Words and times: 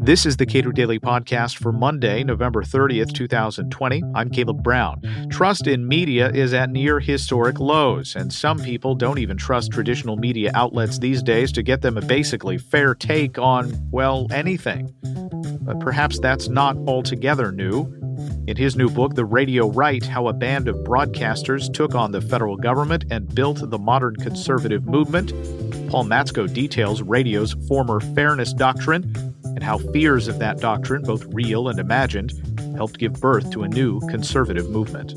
This 0.00 0.24
is 0.24 0.38
the 0.38 0.46
Cato 0.46 0.72
Daily 0.72 0.98
Podcast 0.98 1.58
for 1.58 1.70
Monday, 1.70 2.24
November 2.24 2.62
30th, 2.62 3.12
2020. 3.12 4.02
I'm 4.14 4.30
Caleb 4.30 4.62
Brown. 4.62 5.02
Trust 5.30 5.66
in 5.66 5.86
media 5.86 6.30
is 6.30 6.54
at 6.54 6.70
near 6.70 6.98
historic 6.98 7.60
lows, 7.60 8.16
and 8.16 8.32
some 8.32 8.58
people 8.58 8.94
don't 8.94 9.18
even 9.18 9.36
trust 9.36 9.70
traditional 9.70 10.16
media 10.16 10.50
outlets 10.54 10.98
these 10.98 11.22
days 11.22 11.52
to 11.52 11.62
get 11.62 11.82
them 11.82 11.98
a 11.98 12.00
basically 12.00 12.56
fair 12.56 12.94
take 12.94 13.38
on, 13.38 13.74
well, 13.90 14.26
anything. 14.30 14.94
But 15.60 15.80
perhaps 15.80 16.18
that's 16.18 16.48
not 16.48 16.78
altogether 16.86 17.52
new. 17.52 17.97
In 18.48 18.56
his 18.56 18.76
new 18.76 18.88
book, 18.88 19.14
The 19.14 19.26
Radio 19.26 19.68
Right 19.68 20.02
How 20.02 20.28
a 20.28 20.32
Band 20.32 20.68
of 20.68 20.76
Broadcasters 20.76 21.70
Took 21.70 21.94
on 21.94 22.12
the 22.12 22.22
Federal 22.22 22.56
Government 22.56 23.04
and 23.10 23.34
Built 23.34 23.60
the 23.68 23.78
Modern 23.78 24.16
Conservative 24.16 24.86
Movement, 24.86 25.34
Paul 25.90 26.06
Matzko 26.06 26.50
details 26.50 27.02
radio's 27.02 27.52
former 27.68 28.00
fairness 28.00 28.54
doctrine 28.54 29.12
and 29.44 29.62
how 29.62 29.76
fears 29.76 30.28
of 30.28 30.38
that 30.38 30.60
doctrine, 30.60 31.02
both 31.02 31.26
real 31.26 31.68
and 31.68 31.78
imagined, 31.78 32.32
helped 32.74 32.96
give 32.96 33.20
birth 33.20 33.50
to 33.50 33.64
a 33.64 33.68
new 33.68 34.00
conservative 34.08 34.70
movement. 34.70 35.12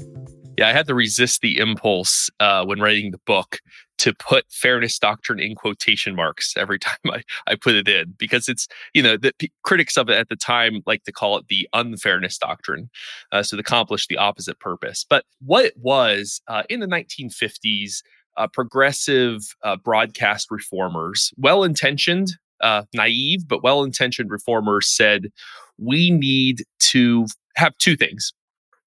Yeah, 0.58 0.68
I 0.68 0.74
had 0.74 0.88
to 0.88 0.94
resist 0.94 1.42
the 1.42 1.58
impulse 1.58 2.30
uh, 2.40 2.66
when 2.66 2.80
writing 2.80 3.12
the 3.12 3.20
book 3.26 3.60
to 4.00 4.14
put 4.14 4.46
fairness 4.52 4.98
doctrine 5.00 5.40
in 5.40 5.56
quotation 5.56 6.16
marks 6.16 6.56
every 6.58 6.80
time 6.80 6.98
I, 7.06 7.24
I 7.48 7.56
put 7.56 7.76
it 7.76 7.88
in 7.88 8.16
because 8.18 8.50
it's, 8.50 8.68
you 8.94 9.02
know, 9.02 9.16
the 9.16 9.34
p- 9.38 9.52
critics 9.64 9.98
of 9.98 10.10
it 10.10 10.18
at 10.18 10.30
the 10.30 10.36
time 10.36 10.82
like 10.86 11.04
to 11.04 11.12
call 11.12 11.38
it 11.38 11.48
the 11.48 11.68
unfairness 11.74 12.38
doctrine. 12.38 12.90
Uh, 13.32 13.44
so 13.44 13.56
to 13.56 13.62
accomplish 13.62 14.08
the 14.08 14.18
opposite 14.18 14.60
purpose. 14.60 15.06
But 15.10 15.26
what 15.40 15.66
it 15.66 15.76
was 15.78 16.42
uh, 16.48 16.64
in 16.70 16.80
the 16.80 16.88
1950s, 16.88 18.02
uh, 18.38 18.48
progressive 18.48 19.42
uh, 19.64 19.78
broadcast 19.78 20.48
reformers, 20.52 21.32
well 21.38 21.64
intentioned, 21.64 22.34
uh, 22.62 22.84
naive 22.94 23.48
but 23.48 23.64
well 23.64 23.84
intentioned 23.84 24.30
reformers 24.32 24.88
said, 24.88 25.32
we 25.78 26.12
need 26.12 26.64
to 26.80 27.26
have 27.56 27.78
two 27.78 27.96
things. 27.96 28.34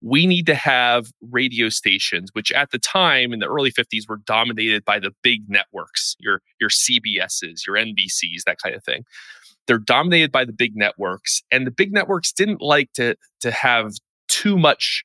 We 0.05 0.27
need 0.27 0.47
to 0.47 0.55
have 0.55 1.07
radio 1.31 1.69
stations, 1.69 2.31
which 2.33 2.53
at 2.53 2.71
the 2.71 2.79
time 2.79 3.33
in 3.33 3.39
the 3.39 3.47
early 3.47 3.73
50s 3.73 4.09
were 4.09 4.19
dominated 4.19 4.85
by 4.85 4.99
the 4.99 5.13
big 5.23 5.49
networks, 5.49 6.15
your, 6.19 6.43
your 6.61 6.71
CBSs, 6.71 7.67
your 7.67 7.77
NBCs, 7.77 8.45
that 8.47 8.59
kind 8.63 8.75
of 8.75 8.85
thing. 8.85 9.05
They're 9.67 9.79
dominated 9.79 10.31
by 10.31 10.45
the 10.45 10.53
big 10.53 10.77
networks, 10.77 11.43
and 11.51 11.67
the 11.67 11.71
big 11.71 11.93
networks 11.93 12.33
didn't 12.33 12.61
like 12.61 12.93
to, 12.95 13.17
to 13.41 13.51
have 13.51 13.93
too 14.29 14.59
much 14.59 15.05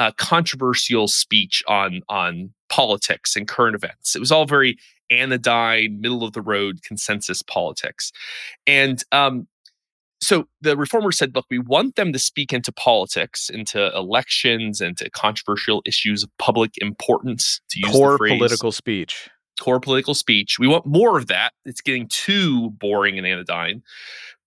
uh, 0.00 0.10
controversial 0.16 1.06
speech 1.08 1.62
on 1.68 2.00
on 2.08 2.54
politics 2.70 3.36
and 3.36 3.46
current 3.46 3.76
events. 3.76 4.16
It 4.16 4.18
was 4.18 4.32
all 4.32 4.46
very 4.46 4.78
anodyne, 5.10 6.00
middle 6.00 6.24
of 6.24 6.32
the 6.32 6.40
road 6.40 6.82
consensus 6.82 7.42
politics. 7.42 8.10
And 8.66 9.04
um, 9.12 9.46
so 10.22 10.46
the 10.60 10.76
reformers 10.76 11.16
said, 11.16 11.34
look, 11.34 11.46
we 11.50 11.58
want 11.58 11.96
them 11.96 12.12
to 12.12 12.18
speak 12.18 12.52
into 12.52 12.72
politics, 12.72 13.48
into 13.48 13.94
elections, 13.96 14.80
and 14.80 14.96
to 14.98 15.08
controversial 15.10 15.82
issues 15.86 16.22
of 16.22 16.30
public 16.38 16.72
importance, 16.78 17.60
to 17.70 17.80
use 17.80 17.90
core 17.90 18.18
political 18.18 18.72
speech. 18.72 19.30
Core 19.60 19.80
political 19.80 20.14
speech. 20.14 20.58
We 20.58 20.68
want 20.68 20.86
more 20.86 21.18
of 21.18 21.26
that. 21.28 21.52
It's 21.64 21.80
getting 21.80 22.08
too 22.08 22.70
boring 22.70 23.18
and 23.18 23.26
anodyne. 23.26 23.82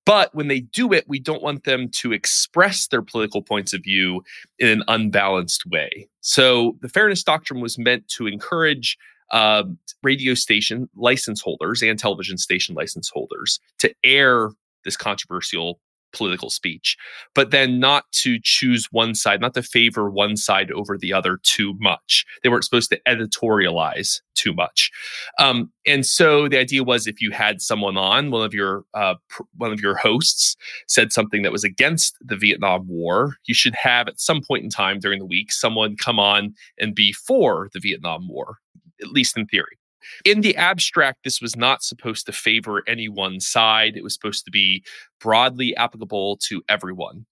But 0.05 0.35
when 0.35 0.47
they 0.47 0.59
do 0.59 0.91
it, 0.91 1.05
we 1.07 1.19
don't 1.19 1.41
want 1.41 1.63
them 1.63 1.89
to 2.01 2.11
express 2.11 2.87
their 2.87 3.01
political 3.01 3.41
points 3.41 3.73
of 3.73 3.83
view 3.83 4.21
in 4.59 4.67
an 4.67 4.83
unbalanced 4.87 5.65
way. 5.65 6.07
So 6.21 6.77
the 6.81 6.89
fairness 6.89 7.23
doctrine 7.23 7.61
was 7.61 7.77
meant 7.77 8.07
to 8.09 8.27
encourage 8.27 8.97
uh, 9.31 9.63
radio 10.03 10.33
station 10.33 10.89
license 10.95 11.41
holders 11.41 11.81
and 11.81 11.97
television 11.97 12.37
station 12.37 12.75
license 12.75 13.09
holders 13.11 13.59
to 13.79 13.93
air 14.03 14.49
this 14.83 14.97
controversial 14.97 15.79
political 16.13 16.49
speech, 16.49 16.95
but 17.35 17.51
then 17.51 17.79
not 17.79 18.05
to 18.11 18.39
choose 18.41 18.87
one 18.91 19.15
side, 19.15 19.41
not 19.41 19.53
to 19.55 19.63
favor 19.63 20.09
one 20.09 20.37
side 20.37 20.71
over 20.71 20.97
the 20.97 21.11
other 21.11 21.39
too 21.43 21.75
much. 21.79 22.25
They 22.41 22.49
weren't 22.49 22.63
supposed 22.63 22.91
to 22.91 23.01
editorialize 23.07 24.21
too 24.35 24.53
much. 24.53 24.91
Um, 25.39 25.71
and 25.85 26.05
so 26.05 26.47
the 26.47 26.59
idea 26.59 26.83
was 26.83 27.07
if 27.07 27.21
you 27.21 27.31
had 27.31 27.61
someone 27.61 27.97
on, 27.97 28.31
one 28.31 28.45
of 28.45 28.53
your 28.53 28.85
uh, 28.93 29.15
pr- 29.29 29.43
one 29.57 29.73
of 29.73 29.81
your 29.81 29.95
hosts 29.97 30.55
said 30.87 31.11
something 31.11 31.41
that 31.41 31.51
was 31.51 31.63
against 31.63 32.15
the 32.21 32.37
Vietnam 32.37 32.87
War, 32.87 33.35
you 33.45 33.53
should 33.53 33.75
have 33.75 34.07
at 34.07 34.19
some 34.19 34.41
point 34.41 34.63
in 34.63 34.69
time 34.69 34.99
during 34.99 35.19
the 35.19 35.25
week 35.25 35.51
someone 35.51 35.97
come 35.97 36.19
on 36.19 36.53
and 36.79 36.95
be 36.95 37.11
for 37.11 37.69
the 37.73 37.79
Vietnam 37.79 38.27
War, 38.27 38.57
at 39.01 39.09
least 39.09 39.37
in 39.37 39.45
theory. 39.47 39.77
In 40.25 40.41
the 40.41 40.55
abstract, 40.55 41.23
this 41.23 41.41
was 41.41 41.55
not 41.55 41.83
supposed 41.83 42.25
to 42.25 42.31
favor 42.31 42.83
any 42.87 43.09
one 43.09 43.39
side. 43.39 43.95
It 43.95 44.03
was 44.03 44.13
supposed 44.13 44.45
to 44.45 44.51
be 44.51 44.83
broadly 45.19 45.75
applicable 45.75 46.37
to 46.47 46.63
everyone. 46.69 47.25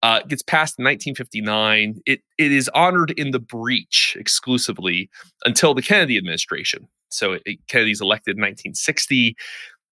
Uh, 0.00 0.20
gets 0.22 0.42
passed 0.42 0.78
in 0.78 0.84
1959. 0.84 2.00
It 2.06 2.20
it 2.38 2.52
is 2.52 2.68
honored 2.68 3.10
in 3.12 3.32
the 3.32 3.40
breach 3.40 4.16
exclusively 4.18 5.10
until 5.44 5.74
the 5.74 5.82
Kennedy 5.82 6.16
administration. 6.16 6.86
So 7.08 7.38
it, 7.44 7.58
Kennedy's 7.66 8.00
elected 8.00 8.36
in 8.36 8.42
1960. 8.42 9.36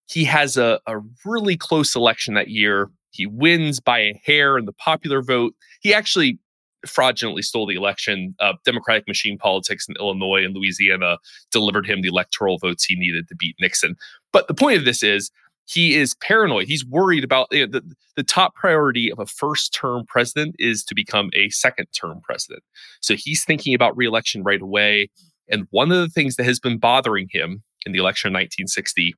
He 0.09 0.25
has 0.25 0.57
a, 0.57 0.79
a 0.87 1.01
really 1.25 1.57
close 1.57 1.97
election 1.97 2.35
that 2.35 2.49
year. 2.49 2.89
He 3.11 3.27
wins 3.27 3.81
by 3.81 3.99
a 3.99 4.21
hair 4.25 4.59
in 4.59 4.67
the 4.67 4.73
popular 4.73 5.23
vote. 5.23 5.55
He 5.81 5.93
actually 5.93 6.39
fraudulently 6.87 7.43
stole 7.43 7.67
the 7.67 7.77
election. 7.77 8.35
Uh, 8.41 8.55
Democratic 8.65 9.07
machine 9.07 9.39
politics 9.39 9.87
in 9.89 9.95
Illinois 9.99 10.45
and 10.45 10.55
Louisiana 10.55 11.19
delivered 11.51 11.87
him 11.87 12.03
the 12.03 12.09
electoral 12.09 12.59
votes 12.59 12.85
he 12.85 12.97
needed 12.97 13.29
to 13.29 13.37
beat 13.37 13.57
Nixon. 13.61 13.97
But 14.33 14.49
the 14.49 14.55
point 14.55 14.79
of 14.79 14.85
this 14.85 15.03
is 15.03 15.31
he 15.67 15.97
is 15.97 16.15
paranoid. 16.15 16.69
He's 16.69 16.87
worried 16.87 17.25
about 17.25 17.49
you 17.51 17.67
know, 17.67 17.81
the, 17.81 17.97
the 18.15 18.23
top 18.23 18.55
priority 18.55 19.11
of 19.11 19.19
a 19.19 19.27
first 19.27 19.75
term 19.75 20.05
president 20.07 20.55
is 20.59 20.85
to 20.85 20.95
become 20.95 21.31
a 21.35 21.51
second 21.51 21.87
term 21.87 22.21
president. 22.23 22.63
So 23.01 23.15
he's 23.17 23.45
thinking 23.45 23.75
about 23.75 23.97
reelection 23.97 24.43
right 24.43 24.61
away. 24.61 25.11
And 25.49 25.67
one 25.71 25.93
of 25.93 25.99
the 25.99 26.09
things 26.09 26.37
that 26.37 26.45
has 26.45 26.61
been 26.61 26.79
bothering 26.79 27.29
him 27.31 27.63
in 27.85 27.93
the 27.93 27.99
election 27.99 28.29
of 28.29 28.33
1960 28.33 29.15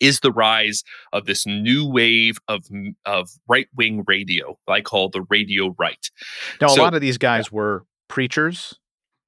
is 0.00 0.20
the 0.20 0.32
rise 0.32 0.82
of 1.12 1.26
this 1.26 1.46
new 1.46 1.86
wave 1.88 2.38
of 2.48 2.64
of 3.04 3.30
right 3.48 3.68
wing 3.76 4.04
radio, 4.06 4.58
I 4.68 4.80
call 4.80 5.08
the 5.08 5.22
radio 5.22 5.74
right. 5.78 6.10
Now, 6.60 6.68
so, 6.68 6.80
a 6.80 6.82
lot 6.82 6.94
of 6.94 7.00
these 7.00 7.18
guys 7.18 7.46
yeah. 7.46 7.56
were 7.56 7.84
preachers. 8.08 8.74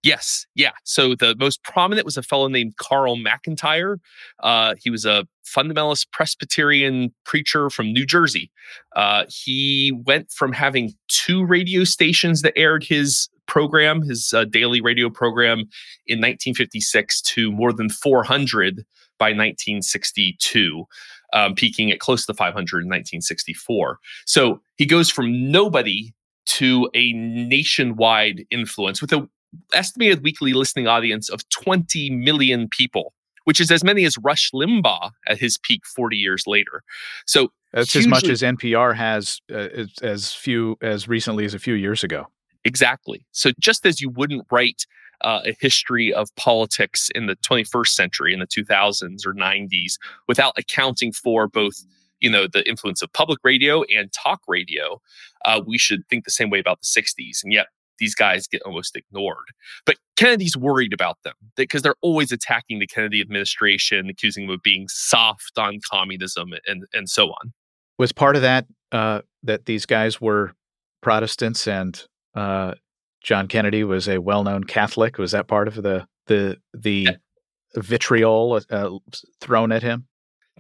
Yes, 0.04 0.46
yeah. 0.54 0.70
So 0.84 1.16
the 1.16 1.34
most 1.38 1.62
prominent 1.64 2.04
was 2.04 2.16
a 2.16 2.22
fellow 2.22 2.46
named 2.46 2.76
Carl 2.76 3.16
McIntire. 3.16 3.96
Uh, 4.40 4.74
he 4.78 4.90
was 4.90 5.04
a 5.04 5.26
fundamentalist 5.44 6.12
Presbyterian 6.12 7.12
preacher 7.24 7.68
from 7.68 7.92
New 7.92 8.06
Jersey. 8.06 8.50
Uh, 8.94 9.24
he 9.28 9.92
went 10.06 10.30
from 10.30 10.52
having 10.52 10.92
two 11.08 11.44
radio 11.44 11.82
stations 11.82 12.42
that 12.42 12.52
aired 12.56 12.84
his 12.84 13.28
program, 13.46 14.02
his 14.02 14.32
uh, 14.32 14.44
daily 14.44 14.80
radio 14.80 15.10
program, 15.10 15.60
in 16.06 16.18
1956 16.18 17.20
to 17.22 17.50
more 17.50 17.72
than 17.72 17.88
400 17.88 18.84
by 19.18 19.26
1962, 19.26 20.84
um, 21.32 21.54
peaking 21.54 21.90
at 21.90 22.00
close 22.00 22.26
to 22.26 22.34
500 22.34 22.54
in 22.54 22.86
1964. 22.86 23.98
So 24.24 24.60
he 24.76 24.86
goes 24.86 25.10
from 25.10 25.50
nobody 25.50 26.14
to 26.46 26.88
a 26.94 27.12
nationwide 27.12 28.44
influence 28.50 29.00
with 29.02 29.12
an 29.12 29.28
estimated 29.74 30.22
weekly 30.22 30.52
listening 30.52 30.86
audience 30.86 31.28
of 31.28 31.46
20 31.50 32.10
million 32.10 32.68
people, 32.70 33.12
which 33.44 33.60
is 33.60 33.70
as 33.70 33.84
many 33.84 34.04
as 34.04 34.16
Rush 34.18 34.50
Limbaugh 34.52 35.10
at 35.26 35.38
his 35.38 35.58
peak 35.58 35.82
40 35.86 36.16
years 36.16 36.44
later. 36.46 36.82
So 37.26 37.52
that's 37.72 37.92
hugely, 37.92 38.08
as 38.08 38.10
much 38.10 38.30
as 38.30 38.42
NPR 38.42 38.96
has 38.96 39.40
uh, 39.52 39.56
as, 39.56 39.90
as 40.02 40.32
few 40.32 40.76
as 40.80 41.08
recently 41.08 41.44
as 41.44 41.54
a 41.54 41.58
few 41.58 41.74
years 41.74 42.02
ago. 42.02 42.26
Exactly. 42.64 43.24
So 43.32 43.52
just 43.60 43.86
as 43.86 44.00
you 44.00 44.10
wouldn't 44.10 44.46
write 44.50 44.86
uh, 45.22 45.40
a 45.44 45.56
history 45.60 46.12
of 46.12 46.34
politics 46.36 47.10
in 47.14 47.26
the 47.26 47.36
21st 47.36 47.88
century, 47.88 48.32
in 48.32 48.40
the 48.40 48.46
2000s 48.46 49.26
or 49.26 49.34
90s, 49.34 49.94
without 50.26 50.54
accounting 50.56 51.12
for 51.12 51.48
both 51.48 51.84
you 52.20 52.30
know 52.30 52.46
the 52.46 52.68
influence 52.68 53.00
of 53.00 53.12
public 53.12 53.38
radio 53.44 53.82
and 53.84 54.12
talk 54.12 54.40
radio 54.48 55.00
uh, 55.44 55.60
we 55.64 55.78
should 55.78 56.02
think 56.08 56.24
the 56.24 56.32
same 56.32 56.50
way 56.50 56.58
about 56.58 56.80
the 56.80 57.00
60s 57.00 57.44
and 57.44 57.52
yet 57.52 57.68
these 57.98 58.14
guys 58.14 58.46
get 58.46 58.62
almost 58.62 58.96
ignored. 58.96 59.46
But 59.84 59.96
kennedy's 60.16 60.56
worried 60.56 60.92
about 60.92 61.18
them 61.24 61.34
because 61.56 61.82
they're 61.82 61.96
always 62.00 62.32
attacking 62.32 62.78
the 62.78 62.86
kennedy 62.86 63.20
administration 63.20 64.08
accusing 64.08 64.46
them 64.46 64.54
of 64.54 64.62
being 64.62 64.86
soft 64.88 65.58
on 65.58 65.80
communism 65.88 66.52
and, 66.66 66.84
and 66.92 67.08
so 67.08 67.28
on. 67.28 67.52
Was 67.98 68.12
part 68.12 68.36
of 68.36 68.42
that 68.42 68.66
uh, 68.92 69.22
that 69.42 69.66
these 69.66 69.86
guys 69.86 70.20
were 70.20 70.52
protestants 71.02 71.66
and 71.66 72.02
uh, 72.34 72.74
John 73.22 73.48
Kennedy 73.48 73.84
was 73.84 74.08
a 74.08 74.18
well-known 74.18 74.64
Catholic. 74.64 75.18
Was 75.18 75.32
that 75.32 75.48
part 75.48 75.68
of 75.68 75.74
the 75.74 76.06
the 76.26 76.58
the 76.72 77.08
vitriol 77.74 78.60
uh, 78.70 78.90
thrown 79.40 79.72
at 79.72 79.82
him? 79.82 80.06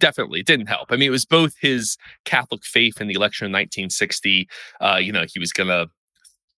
Definitely, 0.00 0.40
it 0.40 0.46
didn't 0.46 0.66
help. 0.66 0.90
I 0.90 0.96
mean, 0.96 1.08
it 1.08 1.10
was 1.10 1.24
both 1.24 1.54
his 1.60 1.96
Catholic 2.24 2.64
faith 2.64 3.00
in 3.00 3.08
the 3.08 3.14
election 3.14 3.46
of 3.46 3.50
1960. 3.50 4.48
Uh, 4.80 4.98
you 5.00 5.12
know, 5.12 5.24
he 5.32 5.38
was 5.38 5.52
going 5.52 5.68
to 5.68 5.88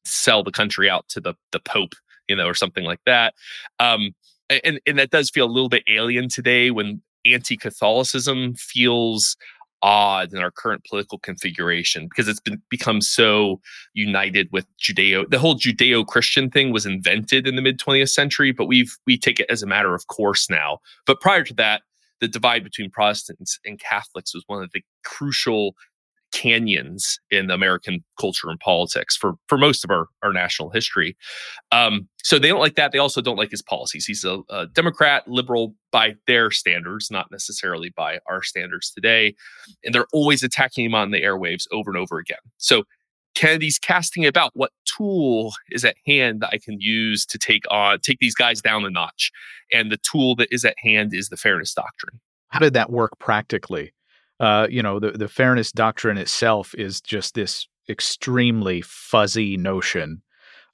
sell 0.05 0.43
the 0.43 0.50
country 0.50 0.91
out 0.91 1.08
to 1.08 1.20
the 1.20 1.35
the 1.52 1.61
Pope, 1.61 1.94
you 2.29 2.37
know, 2.37 2.47
or 2.47 2.55
something 2.55 2.85
like 2.85 3.00
that. 3.06 3.35
Um, 3.79 4.14
and 4.49 4.81
and 4.87 4.99
that 4.99 5.11
does 5.11 5.31
feel 5.31 5.47
a 5.47 5.52
little 5.52 5.69
bit 5.69 5.85
alien 5.88 6.29
today 6.29 6.70
when 6.70 7.02
anti-Catholicism 7.25 8.55
feels 8.55 9.37
odd 9.82 10.32
in 10.32 10.38
our 10.38 10.50
current 10.50 10.85
political 10.85 11.19
configuration 11.19 12.09
because 12.09 12.29
it's 12.29 12.41
been 12.41 12.61
become 12.69 13.00
so 13.00 13.61
united 13.94 14.49
with 14.53 14.67
Judeo. 14.79 15.29
The 15.29 15.38
whole 15.38 15.55
Judeo-Christian 15.55 16.50
thing 16.50 16.73
was 16.73 16.87
invented 16.87 17.47
in 17.47 17.56
the 17.56 17.62
mid 17.62 17.79
20th 17.79 18.11
century, 18.11 18.53
but 18.53 18.67
we've 18.67 18.97
we 19.06 19.19
take 19.19 19.41
it 19.41 19.47
as 19.50 19.62
a 19.62 19.67
matter 19.67 19.94
of 19.94 20.06
course 20.09 20.50
now. 20.50 20.79
But 21.06 21.21
prior 21.21 21.44
to 21.44 21.55
that, 21.55 21.82
the 22.21 22.29
divide 22.29 22.62
between 22.62 22.91
Protestants 22.91 23.59
and 23.65 23.81
Catholics 23.81 24.35
was 24.35 24.44
one 24.47 24.62
of 24.62 24.71
the 24.73 24.82
crucial 25.05 25.75
canyons 26.32 27.19
in 27.31 27.50
American 27.50 28.05
culture 28.19 28.49
and 28.49 28.61
politics 28.61 29.17
for 29.17 29.35
for 29.47 29.59
most 29.59 29.85
of 29.85 29.91
our 29.91 30.06
our 30.23 30.32
national 30.32 30.71
history. 30.71 31.17
Um, 31.73 32.09
so 32.23 32.38
they 32.38 32.49
don't 32.49 32.61
like 32.61 32.77
that. 32.77 32.93
They 32.93 32.99
also 32.99 33.21
don't 33.21 33.37
like 33.37 33.50
his 33.50 33.62
policies. 33.62 34.05
He's 34.05 34.25
a, 34.25 34.41
a, 34.50 34.67
Democrat, 34.67 35.27
liberal 35.27 35.75
by 35.91 36.15
their 36.27 36.50
standards, 36.50 37.11
not 37.11 37.31
necessarily 37.31 37.93
by 37.97 38.19
our 38.29 38.43
standards 38.43 38.91
today, 38.91 39.35
and 39.85 39.94
they're 39.94 40.06
always 40.12 40.43
attacking 40.43 40.85
him 40.85 40.94
on 40.94 41.11
the 41.11 41.23
airwaves 41.23 41.67
over 41.73 41.91
and 41.91 41.99
over 41.99 42.19
again. 42.19 42.38
So 42.59 42.85
Kennedy's 43.35 43.79
casting 43.79 44.26
about 44.26 44.50
what 44.55 44.73
tool 44.85 45.55
is 45.71 45.85
at 45.85 45.97
hand 46.06 46.41
that 46.43 46.50
I 46.53 46.59
can 46.59 46.81
use 46.81 47.25
to 47.26 47.38
take 47.38 47.65
on 47.71 48.00
take 48.00 48.19
these 48.19 48.35
guys 48.35 48.61
down 48.61 48.85
a 48.85 48.91
notch, 48.91 49.31
and 49.73 49.91
the 49.91 49.99
tool 49.99 50.37
that 50.37 50.49
is 50.50 50.65
at 50.65 50.76
hand 50.79 51.15
is 51.15 51.29
the 51.29 51.37
fairness 51.37 51.75
doctrine. 51.75 52.21
How 52.49 52.59
did 52.59 52.75
that 52.75 52.91
work 52.91 53.19
practically? 53.19 53.93
Uh, 54.40 54.66
you 54.70 54.82
know, 54.82 54.98
the, 54.98 55.12
the 55.12 55.28
fairness 55.28 55.70
doctrine 55.70 56.19
itself 56.19 56.75
is 56.75 57.00
just 57.00 57.34
this 57.34 57.69
extremely 57.88 58.81
fuzzy 58.81 59.56
notion 59.56 60.22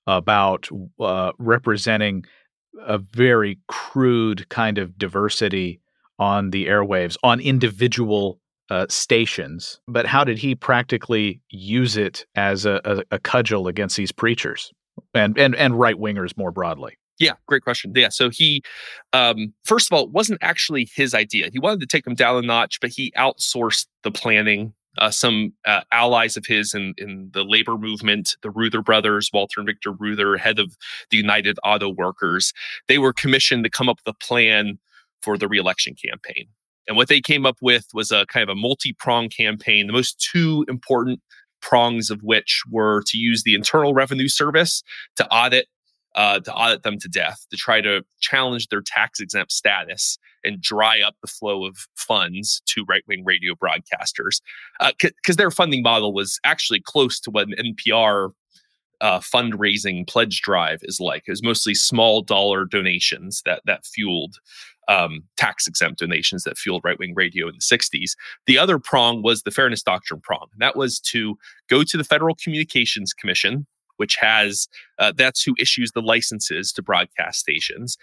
about 0.06 0.68
uh, 1.00 1.32
representing 1.38 2.24
a 2.86 2.98
very 2.98 3.58
crude 3.66 4.48
kind 4.48 4.78
of 4.78 4.96
diversity 4.96 5.80
on 6.18 6.50
the 6.50 6.66
airwaves, 6.66 7.16
on 7.22 7.40
individual 7.40 8.40
uh, 8.70 8.86
stations. 8.88 9.80
But 9.88 10.06
how 10.06 10.24
did 10.24 10.38
he 10.38 10.54
practically 10.54 11.42
use 11.50 11.96
it 11.96 12.24
as 12.34 12.66
a, 12.66 12.80
a, 12.84 13.02
a 13.16 13.18
cudgel 13.18 13.66
against 13.66 13.96
these 13.96 14.12
preachers 14.12 14.72
and, 15.14 15.36
and, 15.38 15.56
and 15.56 15.78
right 15.78 15.96
wingers 15.96 16.36
more 16.36 16.52
broadly? 16.52 16.96
Yeah, 17.18 17.32
great 17.46 17.62
question. 17.62 17.92
Yeah, 17.94 18.10
so 18.10 18.28
he, 18.28 18.62
um, 19.12 19.54
first 19.64 19.90
of 19.90 19.96
all, 19.96 20.04
it 20.04 20.10
wasn't 20.10 20.38
actually 20.42 20.88
his 20.94 21.14
idea. 21.14 21.48
He 21.52 21.58
wanted 21.58 21.80
to 21.80 21.86
take 21.86 22.04
them 22.04 22.14
down 22.14 22.36
a 22.36 22.46
notch, 22.46 22.78
but 22.80 22.90
he 22.90 23.12
outsourced 23.16 23.86
the 24.02 24.10
planning. 24.10 24.74
Uh, 24.98 25.10
some 25.10 25.52
uh, 25.66 25.82
allies 25.92 26.38
of 26.38 26.46
his 26.46 26.72
in, 26.72 26.94
in 26.96 27.30
the 27.34 27.44
labor 27.44 27.76
movement, 27.76 28.34
the 28.42 28.50
Reuther 28.50 28.80
brothers, 28.80 29.28
Walter 29.32 29.60
and 29.60 29.66
Victor 29.66 29.92
Reuther, 29.92 30.38
head 30.38 30.58
of 30.58 30.74
the 31.10 31.18
United 31.18 31.58
Auto 31.62 31.90
Workers, 31.90 32.54
they 32.88 32.96
were 32.96 33.12
commissioned 33.12 33.64
to 33.64 33.70
come 33.70 33.90
up 33.90 33.98
with 34.04 34.14
a 34.14 34.24
plan 34.24 34.78
for 35.20 35.36
the 35.36 35.48
reelection 35.48 35.94
campaign. 35.94 36.46
And 36.88 36.96
what 36.96 37.08
they 37.08 37.20
came 37.20 37.44
up 37.44 37.58
with 37.60 37.86
was 37.92 38.10
a 38.10 38.24
kind 38.26 38.42
of 38.42 38.48
a 38.48 38.58
multi 38.58 38.94
prong 38.94 39.28
campaign. 39.28 39.86
The 39.86 39.92
most 39.92 40.18
two 40.18 40.64
important 40.66 41.20
prongs 41.60 42.10
of 42.10 42.20
which 42.22 42.62
were 42.70 43.02
to 43.06 43.18
use 43.18 43.42
the 43.42 43.54
Internal 43.54 43.92
Revenue 43.92 44.28
Service 44.28 44.82
to 45.16 45.26
audit 45.28 45.66
uh, 46.16 46.40
to 46.40 46.52
audit 46.52 46.82
them 46.82 46.98
to 46.98 47.08
death, 47.08 47.46
to 47.50 47.56
try 47.56 47.80
to 47.80 48.02
challenge 48.20 48.68
their 48.68 48.80
tax 48.80 49.20
exempt 49.20 49.52
status 49.52 50.18
and 50.44 50.60
dry 50.60 51.00
up 51.00 51.14
the 51.20 51.28
flow 51.28 51.64
of 51.64 51.76
funds 51.94 52.62
to 52.66 52.84
right 52.88 53.02
wing 53.06 53.22
radio 53.24 53.54
broadcasters. 53.54 54.40
Because 54.80 55.36
uh, 55.36 55.36
their 55.36 55.50
funding 55.50 55.82
model 55.82 56.12
was 56.12 56.40
actually 56.44 56.80
close 56.80 57.20
to 57.20 57.30
what 57.30 57.48
an 57.48 57.54
NPR 57.58 58.30
uh, 59.00 59.20
fundraising 59.20 60.08
pledge 60.08 60.40
drive 60.40 60.80
is 60.82 61.00
like. 61.00 61.24
It 61.26 61.32
was 61.32 61.42
mostly 61.42 61.74
small 61.74 62.22
dollar 62.22 62.64
donations 62.64 63.42
that 63.44 63.60
that 63.66 63.84
fueled 63.84 64.36
um, 64.88 65.24
tax 65.36 65.66
exempt 65.66 65.98
donations 65.98 66.44
that 66.44 66.56
fueled 66.56 66.82
right 66.84 66.98
wing 66.98 67.12
radio 67.14 67.48
in 67.48 67.56
the 67.56 67.76
60s. 67.76 68.12
The 68.46 68.58
other 68.58 68.78
prong 68.78 69.22
was 69.22 69.42
the 69.42 69.50
fairness 69.50 69.82
doctrine 69.82 70.20
prong. 70.20 70.46
And 70.52 70.62
that 70.62 70.76
was 70.76 71.00
to 71.00 71.36
go 71.68 71.82
to 71.82 71.96
the 71.96 72.04
Federal 72.04 72.36
Communications 72.36 73.12
Commission, 73.12 73.66
which 73.96 74.16
has 74.16 74.68
uh, 74.98 75.12
that's 75.16 75.42
who 75.42 75.54
issues 75.58 75.92
the 75.92 76.02
licenses 76.02 76.72
to 76.72 76.82
broadcast 76.82 77.40
stations, 77.40 77.96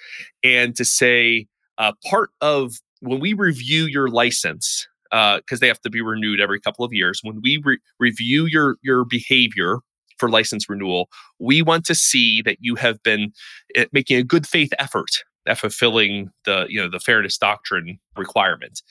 and 0.43 0.75
to 0.75 0.85
say 0.85 1.47
uh, 1.77 1.93
part 2.09 2.29
of 2.41 2.75
when 3.01 3.19
we 3.19 3.33
review 3.33 3.85
your 3.85 4.07
license 4.07 4.87
because 5.11 5.41
uh, 5.51 5.61
they 5.61 5.67
have 5.67 5.81
to 5.81 5.89
be 5.89 6.01
renewed 6.01 6.41
every 6.41 6.59
couple 6.59 6.83
of 6.83 6.91
years. 6.91 7.19
When 7.21 7.39
we 7.43 7.61
re- 7.63 7.79
review 7.99 8.45
your 8.45 8.77
your 8.81 9.05
behavior 9.05 9.77
for 10.17 10.29
license 10.29 10.69
renewal, 10.69 11.09
we 11.39 11.61
want 11.61 11.85
to 11.85 11.95
see 11.95 12.41
that 12.43 12.57
you 12.61 12.75
have 12.75 13.01
been 13.03 13.31
eh, 13.75 13.85
making 13.91 14.17
a 14.17 14.23
good 14.23 14.47
faith 14.47 14.73
effort 14.79 15.23
at 15.47 15.57
fulfilling 15.57 16.31
the 16.45 16.65
you 16.69 16.81
know 16.81 16.89
the 16.89 16.99
fairness 16.99 17.37
doctrine 17.37 17.99
requirement. 18.17 18.81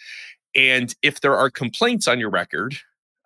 And 0.55 0.95
if 1.03 1.21
there 1.21 1.37
are 1.37 1.51
complaints 1.51 2.07
on 2.07 2.21
your 2.21 2.31
record, 2.31 2.77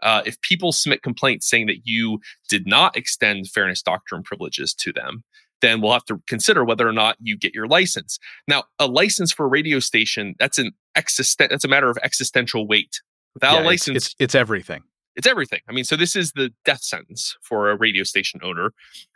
uh, 0.03 0.23
if 0.25 0.41
people 0.41 0.73
submit 0.73 1.03
complaints 1.03 1.49
saying 1.49 1.67
that 1.67 1.81
you 1.85 2.21
did 2.49 2.67
not 2.67 2.97
extend 2.97 3.49
fairness 3.49 3.83
doctrine 3.83 4.23
privileges 4.23 4.75
to 4.75 4.93
them, 4.93 5.25
then 5.63 5.81
we'll 5.81 5.93
have 5.93 6.05
to 6.05 6.21
consider 6.27 6.65
whether 6.65 6.87
or 6.87 6.93
not 6.93 7.17
you 7.21 7.37
get 7.37 7.55
your 7.55 7.67
license. 7.67 8.19
Now, 8.47 8.65
a 8.79 8.87
license 8.87 9.33
for 9.33 9.47
a 9.47 9.49
radio 9.49 9.79
station, 9.79 10.35
that's 10.39 10.59
an 10.59 10.73
existen- 10.97 11.49
that's 11.51 11.65
a 11.65 11.69
matter 11.69 11.89
of 11.89 11.99
existential 12.03 12.67
weight. 12.67 13.01
Without 13.35 13.55
yeah, 13.55 13.63
a 13.63 13.65
license, 13.65 13.97
it's, 13.97 14.07
it's, 14.07 14.17
it's 14.19 14.35
everything. 14.35 14.83
It's 15.17 15.27
everything. 15.27 15.61
I 15.67 15.73
mean, 15.73 15.85
so 15.85 15.97
this 15.97 16.15
is 16.15 16.33
the 16.33 16.53
death 16.67 16.83
sentence 16.83 17.37
for 17.43 17.71
a 17.71 17.77
radio 17.77 18.03
station 18.03 18.41
owner, 18.43 18.73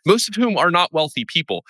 most 0.07 0.29
of 0.29 0.35
whom 0.35 0.57
are 0.57 0.71
not 0.71 0.95
wealthy 0.95 1.27
people. 1.27 1.63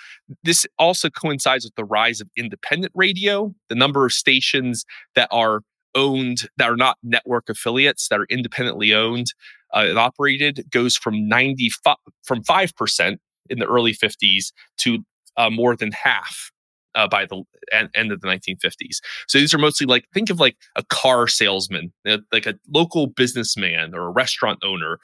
This 0.43 0.65
also 0.79 1.09
coincides 1.09 1.65
with 1.65 1.75
the 1.75 1.83
rise 1.83 2.21
of 2.21 2.29
independent 2.37 2.93
radio, 2.95 3.53
the 3.67 3.75
number 3.75 4.05
of 4.05 4.13
stations 4.13 4.85
that 5.15 5.27
are 5.31 5.63
owned 5.95 6.49
that 6.57 6.69
are 6.69 6.77
not 6.77 6.97
network 7.03 7.49
affiliates 7.49 8.07
that 8.09 8.19
are 8.19 8.27
independently 8.29 8.93
owned 8.93 9.27
uh, 9.73 9.85
and 9.87 9.97
operated 9.97 10.65
goes 10.69 10.95
from 10.95 11.27
95 11.27 11.95
from 12.23 12.43
5% 12.43 13.17
in 13.49 13.59
the 13.59 13.65
early 13.65 13.93
50s 13.93 14.51
to 14.77 14.99
uh, 15.37 15.49
more 15.49 15.75
than 15.75 15.91
half 15.91 16.51
uh, 16.95 17.07
by 17.07 17.25
the 17.25 17.43
end, 17.71 17.89
end, 17.95 18.11
of 18.11 18.21
the 18.21 18.27
1950s. 18.27 18.99
So 19.27 19.39
these 19.39 19.53
are 19.53 19.57
mostly 19.57 19.87
like 19.87 20.05
think 20.13 20.29
of 20.29 20.39
like 20.39 20.57
a 20.75 20.83
car 20.83 21.27
salesman, 21.27 21.93
like 22.31 22.45
a 22.45 22.55
local 22.73 23.07
businessman 23.07 23.95
or 23.95 24.07
a 24.07 24.11
restaurant 24.11 24.59
owner. 24.63 24.99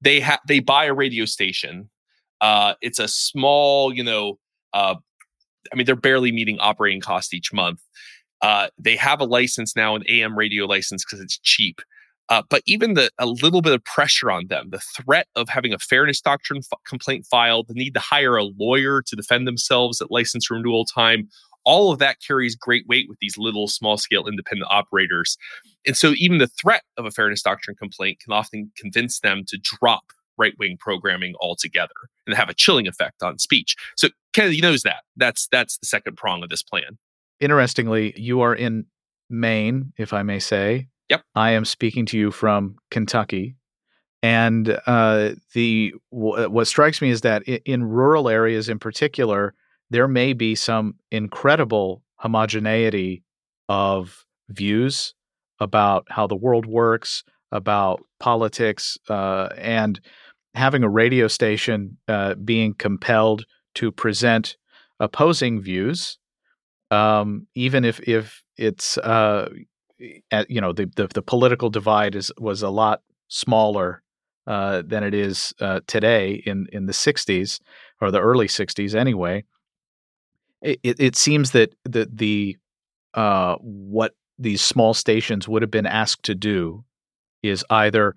They 0.00 0.20
have 0.20 0.40
they 0.46 0.60
buy 0.60 0.86
a 0.86 0.94
radio 0.94 1.24
station. 1.24 1.88
Uh, 2.40 2.74
it's 2.82 2.98
a 2.98 3.08
small, 3.08 3.92
you 3.92 4.02
know, 4.02 4.38
uh, 4.74 4.96
I 5.72 5.76
mean, 5.76 5.86
they're 5.86 5.96
barely 5.96 6.32
meeting 6.32 6.58
operating 6.58 7.00
costs 7.00 7.32
each 7.32 7.52
month. 7.52 7.80
Uh, 8.42 8.68
they 8.78 8.96
have 8.96 9.20
a 9.20 9.24
license 9.24 9.76
now, 9.76 9.94
an 9.94 10.02
AM 10.08 10.36
radio 10.36 10.66
license, 10.66 11.04
because 11.04 11.20
it's 11.20 11.38
cheap. 11.38 11.80
Uh, 12.28 12.42
but 12.48 12.62
even 12.66 12.94
the 12.94 13.10
a 13.18 13.26
little 13.26 13.62
bit 13.62 13.72
of 13.72 13.84
pressure 13.84 14.30
on 14.30 14.46
them, 14.46 14.70
the 14.70 14.78
threat 14.78 15.26
of 15.36 15.48
having 15.48 15.72
a 15.72 15.78
fairness 15.78 16.20
doctrine 16.20 16.60
f- 16.60 16.78
complaint 16.86 17.26
filed, 17.26 17.66
the 17.68 17.74
need 17.74 17.94
to 17.94 18.00
hire 18.00 18.36
a 18.36 18.44
lawyer 18.44 19.02
to 19.02 19.16
defend 19.16 19.46
themselves 19.46 20.00
at 20.00 20.10
license 20.10 20.50
renewal 20.50 20.84
time, 20.84 21.28
all 21.64 21.92
of 21.92 21.98
that 21.98 22.18
carries 22.26 22.56
great 22.56 22.86
weight 22.88 23.06
with 23.08 23.18
these 23.20 23.38
little 23.38 23.68
small 23.68 23.96
scale 23.96 24.26
independent 24.26 24.70
operators. 24.70 25.36
And 25.86 25.96
so 25.96 26.14
even 26.16 26.38
the 26.38 26.46
threat 26.46 26.82
of 26.96 27.04
a 27.04 27.10
fairness 27.10 27.42
doctrine 27.42 27.76
complaint 27.76 28.20
can 28.20 28.32
often 28.32 28.72
convince 28.76 29.20
them 29.20 29.42
to 29.48 29.58
drop 29.58 30.04
right 30.38 30.54
wing 30.58 30.76
programming 30.80 31.34
altogether 31.40 31.90
and 32.26 32.34
have 32.34 32.48
a 32.48 32.54
chilling 32.54 32.88
effect 32.88 33.22
on 33.22 33.38
speech. 33.38 33.76
So 33.96 34.08
Kennedy 34.32 34.60
knows 34.60 34.82
that. 34.82 35.02
That's 35.16 35.48
that's 35.52 35.78
the 35.78 35.86
second 35.86 36.16
prong 36.16 36.42
of 36.42 36.48
this 36.48 36.62
plan 36.62 36.98
interestingly, 37.42 38.14
you 38.16 38.40
are 38.40 38.54
in 38.54 38.86
Maine, 39.28 39.92
if 39.98 40.12
I 40.12 40.22
may 40.22 40.38
say. 40.38 40.88
Yep. 41.10 41.22
I 41.34 41.50
am 41.50 41.64
speaking 41.64 42.06
to 42.06 42.18
you 42.18 42.30
from 42.30 42.76
Kentucky. 42.90 43.56
And 44.22 44.78
uh, 44.86 45.30
the 45.52 45.94
w- 46.12 46.48
what 46.48 46.68
strikes 46.68 47.02
me 47.02 47.10
is 47.10 47.22
that 47.22 47.42
in, 47.42 47.60
in 47.64 47.84
rural 47.84 48.28
areas, 48.28 48.68
in 48.68 48.78
particular, 48.78 49.54
there 49.90 50.08
may 50.08 50.32
be 50.32 50.54
some 50.54 50.94
incredible 51.10 52.02
homogeneity 52.16 53.24
of 53.68 54.24
views 54.48 55.14
about 55.58 56.06
how 56.08 56.26
the 56.26 56.36
world 56.36 56.66
works, 56.66 57.24
about 57.50 58.00
politics, 58.20 58.96
uh, 59.08 59.48
and 59.58 60.00
having 60.54 60.84
a 60.84 60.88
radio 60.88 61.26
station 61.26 61.98
uh, 62.08 62.34
being 62.36 62.74
compelled 62.74 63.44
to 63.74 63.90
present 63.90 64.56
opposing 65.00 65.60
views 65.60 66.18
um, 66.92 67.46
even 67.54 67.84
if 67.84 68.00
if 68.00 68.42
it's 68.56 68.98
uh, 68.98 69.48
you 69.98 70.60
know 70.60 70.72
the, 70.72 70.90
the, 70.94 71.08
the 71.08 71.22
political 71.22 71.70
divide 71.70 72.14
is 72.14 72.30
was 72.38 72.62
a 72.62 72.68
lot 72.68 73.02
smaller 73.28 74.02
uh, 74.46 74.82
than 74.84 75.02
it 75.02 75.14
is 75.14 75.54
uh, 75.60 75.80
today 75.86 76.42
in 76.44 76.66
in 76.72 76.86
the 76.86 76.92
60s 76.92 77.60
or 78.00 78.10
the 78.10 78.20
early 78.20 78.46
60s 78.46 78.94
anyway. 78.94 79.44
It, 80.60 80.78
it 80.82 81.16
seems 81.16 81.52
that 81.52 81.74
the 81.84 82.08
the 82.12 82.58
uh, 83.14 83.56
what 83.60 84.14
these 84.38 84.60
small 84.60 84.94
stations 84.94 85.48
would 85.48 85.62
have 85.62 85.70
been 85.70 85.86
asked 85.86 86.24
to 86.24 86.34
do 86.34 86.84
is 87.42 87.64
either 87.70 88.14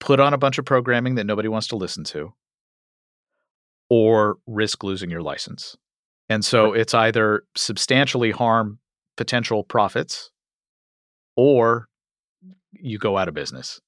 put 0.00 0.20
on 0.20 0.32
a 0.32 0.38
bunch 0.38 0.58
of 0.58 0.64
programming 0.64 1.16
that 1.16 1.26
nobody 1.26 1.48
wants 1.48 1.66
to 1.68 1.76
listen 1.76 2.04
to 2.04 2.32
or 3.90 4.38
risk 4.46 4.82
losing 4.84 5.10
your 5.10 5.22
license. 5.22 5.76
And 6.32 6.42
so 6.42 6.72
it's 6.72 6.94
either 6.94 7.44
substantially 7.56 8.30
harm 8.30 8.78
potential 9.18 9.64
profits 9.64 10.30
or 11.36 11.88
you 12.72 12.96
go 12.96 13.18
out 13.18 13.28
of 13.28 13.34
business. 13.34 13.80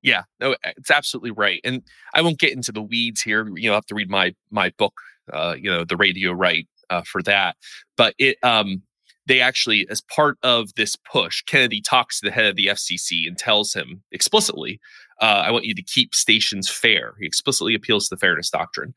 Yeah, 0.00 0.22
no, 0.38 0.54
it's 0.76 0.92
absolutely 0.92 1.32
right. 1.32 1.60
And 1.64 1.82
I 2.14 2.22
won't 2.22 2.38
get 2.38 2.52
into 2.52 2.70
the 2.70 2.82
weeds 2.82 3.20
here. 3.20 3.48
You 3.56 3.68
know, 3.68 3.72
I 3.72 3.76
have 3.76 3.86
to 3.86 3.96
read 3.96 4.10
my 4.10 4.32
my 4.50 4.70
book, 4.78 4.94
uh, 5.32 5.56
you 5.58 5.70
know, 5.70 5.84
the 5.84 5.96
radio 5.96 6.30
right 6.32 6.68
uh, 6.88 7.02
for 7.02 7.20
that. 7.24 7.56
But 7.96 8.14
it 8.18 8.36
um 8.44 8.82
they 9.26 9.40
actually, 9.40 9.86
as 9.88 10.00
part 10.00 10.38
of 10.42 10.74
this 10.74 10.96
push, 10.96 11.42
Kennedy 11.42 11.80
talks 11.80 12.20
to 12.20 12.26
the 12.26 12.32
head 12.32 12.46
of 12.46 12.56
the 12.56 12.66
FCC 12.66 13.26
and 13.26 13.38
tells 13.38 13.72
him 13.72 14.02
explicitly, 14.10 14.80
uh, 15.20 15.42
I 15.46 15.50
want 15.52 15.64
you 15.64 15.74
to 15.74 15.82
keep 15.82 16.14
stations 16.14 16.68
fair. 16.68 17.14
He 17.20 17.26
explicitly 17.26 17.74
appeals 17.74 18.08
to 18.08 18.14
the 18.14 18.18
fairness 18.18 18.50
doctrine. 18.50 18.94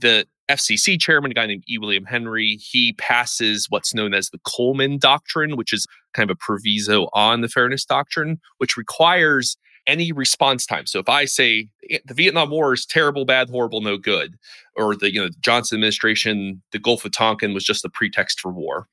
The 0.00 0.26
FCC 0.48 1.00
chairman, 1.00 1.30
a 1.30 1.34
guy 1.34 1.46
named 1.46 1.64
E. 1.68 1.78
William 1.78 2.04
Henry, 2.04 2.56
he 2.56 2.92
passes 2.94 3.66
what's 3.68 3.94
known 3.94 4.14
as 4.14 4.30
the 4.30 4.40
Cullman 4.46 4.98
Doctrine, 4.98 5.56
which 5.56 5.72
is 5.72 5.86
kind 6.14 6.30
of 6.30 6.34
a 6.34 6.38
proviso 6.38 7.08
on 7.12 7.40
the 7.40 7.48
fairness 7.48 7.84
doctrine, 7.84 8.40
which 8.58 8.76
requires 8.76 9.56
any 9.86 10.12
response 10.12 10.66
time. 10.66 10.86
So 10.86 10.98
if 10.98 11.08
I 11.08 11.24
say 11.24 11.68
eh, 11.90 11.98
the 12.04 12.14
Vietnam 12.14 12.50
War 12.50 12.72
is 12.74 12.86
terrible, 12.86 13.24
bad, 13.24 13.50
horrible, 13.50 13.80
no 13.80 13.96
good, 13.96 14.36
or 14.76 14.94
the 14.94 15.12
you 15.12 15.20
know 15.20 15.30
Johnson 15.40 15.76
administration, 15.76 16.62
the 16.72 16.78
Gulf 16.78 17.04
of 17.04 17.12
Tonkin 17.12 17.54
was 17.54 17.64
just 17.64 17.84
a 17.84 17.88
pretext 17.88 18.40
for 18.40 18.52
war, 18.52 18.86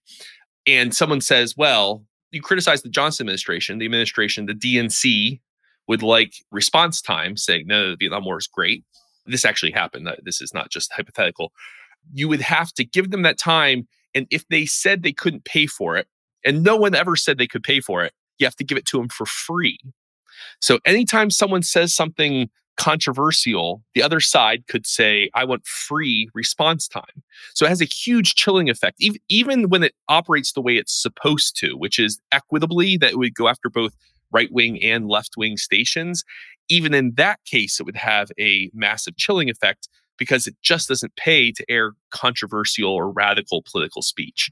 and 0.65 0.95
someone 0.95 1.21
says, 1.21 1.55
well, 1.55 2.03
you 2.31 2.41
criticize 2.41 2.81
the 2.81 2.89
Johnson 2.89 3.25
administration, 3.25 3.77
the 3.77 3.85
administration, 3.85 4.45
the 4.45 4.53
DNC 4.53 5.39
would 5.87 6.01
like 6.01 6.33
response 6.51 7.01
time 7.01 7.37
saying, 7.37 7.67
no, 7.67 7.91
the 7.91 7.97
Vietnam 7.97 8.25
War 8.25 8.37
is 8.37 8.47
great. 8.47 8.83
This 9.25 9.45
actually 9.45 9.71
happened. 9.71 10.09
This 10.23 10.41
is 10.41 10.53
not 10.53 10.69
just 10.69 10.91
hypothetical. 10.93 11.51
You 12.13 12.27
would 12.27 12.41
have 12.41 12.71
to 12.73 12.85
give 12.85 13.11
them 13.11 13.23
that 13.23 13.37
time. 13.37 13.87
And 14.13 14.27
if 14.29 14.47
they 14.49 14.65
said 14.65 15.03
they 15.03 15.11
couldn't 15.11 15.45
pay 15.45 15.67
for 15.67 15.97
it, 15.97 16.07
and 16.45 16.63
no 16.63 16.75
one 16.75 16.93
ever 16.95 17.15
said 17.15 17.37
they 17.37 17.47
could 17.47 17.63
pay 17.63 17.79
for 17.79 18.03
it, 18.03 18.13
you 18.37 18.45
have 18.45 18.55
to 18.57 18.63
give 18.63 18.77
it 18.77 18.85
to 18.87 18.97
them 18.97 19.09
for 19.09 19.25
free. 19.25 19.79
So 20.61 20.79
anytime 20.85 21.31
someone 21.31 21.63
says 21.63 21.93
something 21.93 22.49
controversial, 22.77 23.81
the 23.93 24.03
other 24.03 24.19
side 24.19 24.67
could 24.67 24.85
say, 24.85 25.29
I 25.33 25.45
want 25.45 25.65
free 25.65 26.29
response 26.33 26.87
time. 26.87 27.23
So 27.53 27.65
it 27.65 27.69
has 27.69 27.81
a 27.81 27.85
huge 27.85 28.35
chilling 28.35 28.69
effect, 28.69 29.01
even, 29.29 29.69
when 29.69 29.81
it 29.81 29.95
operates 30.09 30.51
the 30.51 30.61
way 30.61 30.75
it's 30.75 30.93
supposed 30.93 31.57
to, 31.59 31.77
which 31.77 31.97
is 31.97 32.19
equitably 32.31 32.97
that 32.97 33.11
it 33.11 33.17
would 33.17 33.33
go 33.33 33.47
after 33.47 33.69
both 33.69 33.95
right 34.35 34.51
wing 34.51 34.83
and 34.83 35.07
left 35.07 35.37
wing 35.37 35.57
stations. 35.57 36.23
Even 36.67 36.93
in 36.93 37.13
that 37.15 37.39
case, 37.45 37.79
it 37.79 37.83
would 37.83 37.95
have 37.95 38.31
a 38.39 38.69
massive 38.73 39.15
chilling 39.17 39.49
effect 39.49 39.87
because 40.17 40.47
it 40.47 40.55
just 40.61 40.87
doesn't 40.87 41.15
pay 41.15 41.51
to 41.51 41.65
air 41.69 41.93
controversial 42.11 42.91
or 42.91 43.11
radical 43.11 43.63
political 43.69 44.01
speech. 44.01 44.49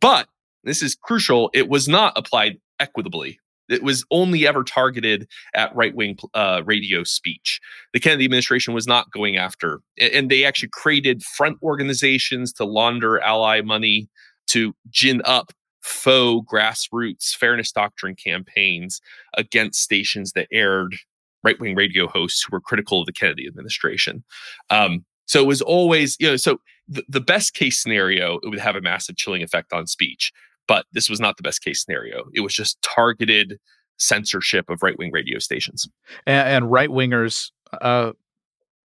But 0.00 0.28
this 0.64 0.82
is 0.82 0.94
crucial, 0.94 1.50
it 1.52 1.68
was 1.68 1.88
not 1.88 2.12
applied 2.16 2.58
equitably 2.78 3.38
it 3.68 3.82
was 3.82 4.04
only 4.10 4.46
ever 4.46 4.64
targeted 4.64 5.28
at 5.54 5.74
right 5.74 5.94
wing 5.94 6.18
uh, 6.34 6.62
radio 6.64 7.04
speech. 7.04 7.60
The 7.92 8.00
Kennedy 8.00 8.24
administration 8.24 8.74
was 8.74 8.86
not 8.86 9.10
going 9.10 9.36
after, 9.36 9.80
and 10.00 10.30
they 10.30 10.44
actually 10.44 10.70
created 10.70 11.22
front 11.22 11.58
organizations 11.62 12.52
to 12.54 12.64
launder 12.64 13.20
ally 13.20 13.60
money 13.62 14.08
to 14.48 14.74
gin 14.90 15.22
up 15.24 15.52
faux 15.82 16.46
grassroots 16.50 17.34
fairness 17.36 17.72
doctrine 17.72 18.14
campaigns 18.14 19.00
against 19.36 19.82
stations 19.82 20.32
that 20.32 20.48
aired 20.52 20.96
right 21.44 21.58
wing 21.60 21.74
radio 21.74 22.06
hosts 22.06 22.42
who 22.42 22.50
were 22.52 22.60
critical 22.60 23.00
of 23.00 23.06
the 23.06 23.12
Kennedy 23.12 23.46
administration. 23.46 24.24
Um, 24.70 25.04
so 25.26 25.40
it 25.42 25.46
was 25.46 25.62
always, 25.62 26.16
you 26.20 26.28
know, 26.28 26.36
so 26.36 26.60
the, 26.88 27.04
the 27.08 27.20
best 27.20 27.54
case 27.54 27.80
scenario, 27.80 28.38
it 28.42 28.48
would 28.48 28.58
have 28.58 28.76
a 28.76 28.80
massive 28.80 29.16
chilling 29.16 29.42
effect 29.42 29.72
on 29.72 29.86
speech. 29.86 30.32
But 30.68 30.86
this 30.92 31.08
was 31.08 31.20
not 31.20 31.36
the 31.36 31.42
best 31.42 31.62
case 31.62 31.84
scenario. 31.84 32.24
It 32.34 32.40
was 32.40 32.54
just 32.54 32.80
targeted 32.82 33.58
censorship 33.98 34.70
of 34.70 34.82
right 34.82 34.98
wing 34.98 35.10
radio 35.12 35.38
stations. 35.38 35.88
And, 36.26 36.48
and 36.48 36.70
right 36.70 36.88
wingers, 36.88 37.50
uh, 37.80 38.12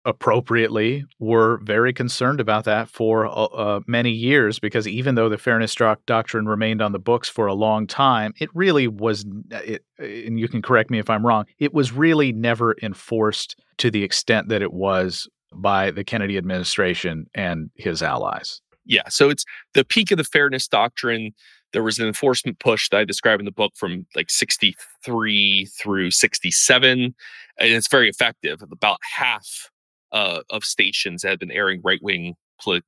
appropriately, 0.05 1.05
were 1.19 1.59
very 1.63 1.93
concerned 1.93 2.41
about 2.41 2.65
that 2.65 2.89
for 2.89 3.27
uh, 3.27 3.45
uh, 3.45 3.81
many 3.87 4.11
years 4.11 4.59
because 4.59 4.89
even 4.89 5.15
though 5.15 5.29
the 5.29 5.39
fairness 5.39 5.75
doctrine 6.07 6.47
remained 6.47 6.81
on 6.81 6.93
the 6.93 6.99
books 6.99 7.29
for 7.29 7.47
a 7.47 7.55
long 7.55 7.87
time, 7.87 8.33
it 8.41 8.49
really 8.55 8.89
was, 8.89 9.25
it, 9.51 9.85
and 9.99 10.41
you 10.41 10.49
can 10.49 10.63
correct 10.63 10.91
me 10.91 10.99
if 10.99 11.11
I'm 11.11 11.27
wrong, 11.27 11.45
it 11.59 11.75
was 11.75 11.93
really 11.93 12.33
never 12.33 12.77
enforced 12.83 13.57
to 13.79 13.91
the 13.91 14.03
extent 14.03 14.49
that 14.49 14.63
it 14.63 14.73
was 14.73 15.29
by 15.53 15.91
the 15.91 16.05
Kennedy 16.05 16.39
administration 16.39 17.27
and 17.35 17.71
his 17.75 18.03
allies. 18.03 18.63
Yeah. 18.87 19.09
So 19.09 19.29
it's 19.29 19.45
the 19.75 19.85
peak 19.85 20.11
of 20.11 20.19
the 20.19 20.25
fairness 20.25 20.67
doctrine 20.67 21.33
there 21.73 21.83
was 21.83 21.99
an 21.99 22.07
enforcement 22.07 22.59
push 22.59 22.89
that 22.89 22.99
I 22.99 23.05
describe 23.05 23.39
in 23.39 23.45
the 23.45 23.53
book 23.53 23.73
from 23.77 24.07
like 24.17 24.31
63 24.31 25.69
through 25.81 26.11
67, 26.11 26.99
and 27.01 27.15
it's 27.59 27.89
very 27.89 28.09
effective. 28.09 28.63
About 28.63 28.99
half 29.03 29.70
uh, 30.13 30.41
of 30.51 30.65
stations 30.65 31.23
that 31.23 31.31
have 31.31 31.39
been 31.39 31.51
airing 31.51 31.81
right 31.85 32.03
wing, 32.03 32.35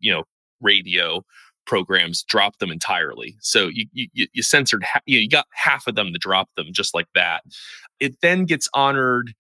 you 0.01 0.13
know, 0.13 0.25
radio 0.61 1.25
programs 1.67 2.23
dropped 2.25 2.59
them 2.59 2.71
entirely. 2.71 3.37
So 3.41 3.69
you 3.69 3.87
you, 3.93 4.27
you 4.33 4.43
censored, 4.43 4.85
ha- 4.85 5.01
you, 5.07 5.19
know, 5.19 5.23
you 5.23 5.29
got 5.29 5.47
half 5.53 5.87
of 5.87 5.95
them 5.95 6.13
to 6.13 6.19
drop 6.19 6.49
them 6.57 6.67
just 6.73 6.95
like 6.95 7.09
that. 7.15 7.43
It 8.01 8.21
then 8.21 8.45
gets 8.45 8.69
honored. 8.75 9.35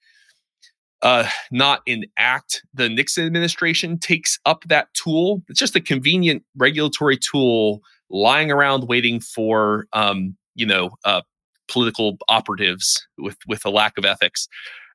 Uh, 1.02 1.28
not 1.50 1.82
in 1.84 2.04
act. 2.16 2.62
The 2.74 2.88
Nixon 2.88 3.26
administration 3.26 3.98
takes 3.98 4.38
up 4.46 4.62
that 4.68 4.94
tool. 4.94 5.42
It's 5.48 5.58
just 5.58 5.74
a 5.74 5.80
convenient 5.80 6.44
regulatory 6.56 7.16
tool 7.16 7.80
lying 8.08 8.52
around 8.52 8.86
waiting 8.86 9.18
for 9.18 9.86
um, 9.92 10.36
you 10.54 10.64
know 10.64 10.90
uh, 11.04 11.22
political 11.66 12.18
operatives 12.28 13.04
with 13.18 13.36
with 13.48 13.64
a 13.64 13.70
lack 13.70 13.98
of 13.98 14.04
ethics. 14.04 14.46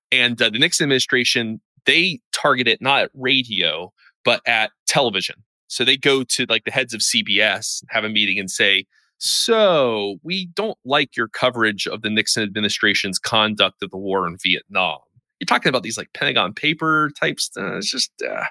And 0.09 0.41
uh, 0.41 0.49
the 0.49 0.59
Nixon 0.59 0.85
administration 0.85 1.59
they 1.87 2.19
target 2.31 2.67
it 2.67 2.81
not 2.81 3.01
at 3.01 3.11
radio 3.15 3.91
but 4.27 4.41
at 4.45 4.71
television. 4.87 5.35
So 5.67 5.85
they 5.85 5.95
go 5.95 6.21
to 6.23 6.45
like 6.49 6.65
the 6.65 6.71
heads 6.71 6.93
of 6.93 6.99
CBS, 6.99 7.81
have 7.89 8.03
a 8.03 8.09
meeting, 8.09 8.37
and 8.37 8.51
say, 8.51 8.85
"So 9.19 10.17
we 10.21 10.47
don't 10.47 10.77
like 10.83 11.15
your 11.15 11.29
coverage 11.29 11.87
of 11.87 12.01
the 12.01 12.09
Nixon 12.09 12.43
administration's 12.43 13.19
conduct 13.19 13.81
of 13.81 13.89
the 13.89 13.97
war 13.97 14.27
in 14.27 14.35
Vietnam." 14.43 14.99
You're 15.39 15.45
talking 15.45 15.69
about 15.69 15.83
these 15.83 15.97
like 15.97 16.11
Pentagon 16.13 16.53
paper 16.53 17.09
types. 17.17 17.49
Uh, 17.57 17.77
it's 17.77 17.89
just 17.89 18.11
uh, 18.21 18.45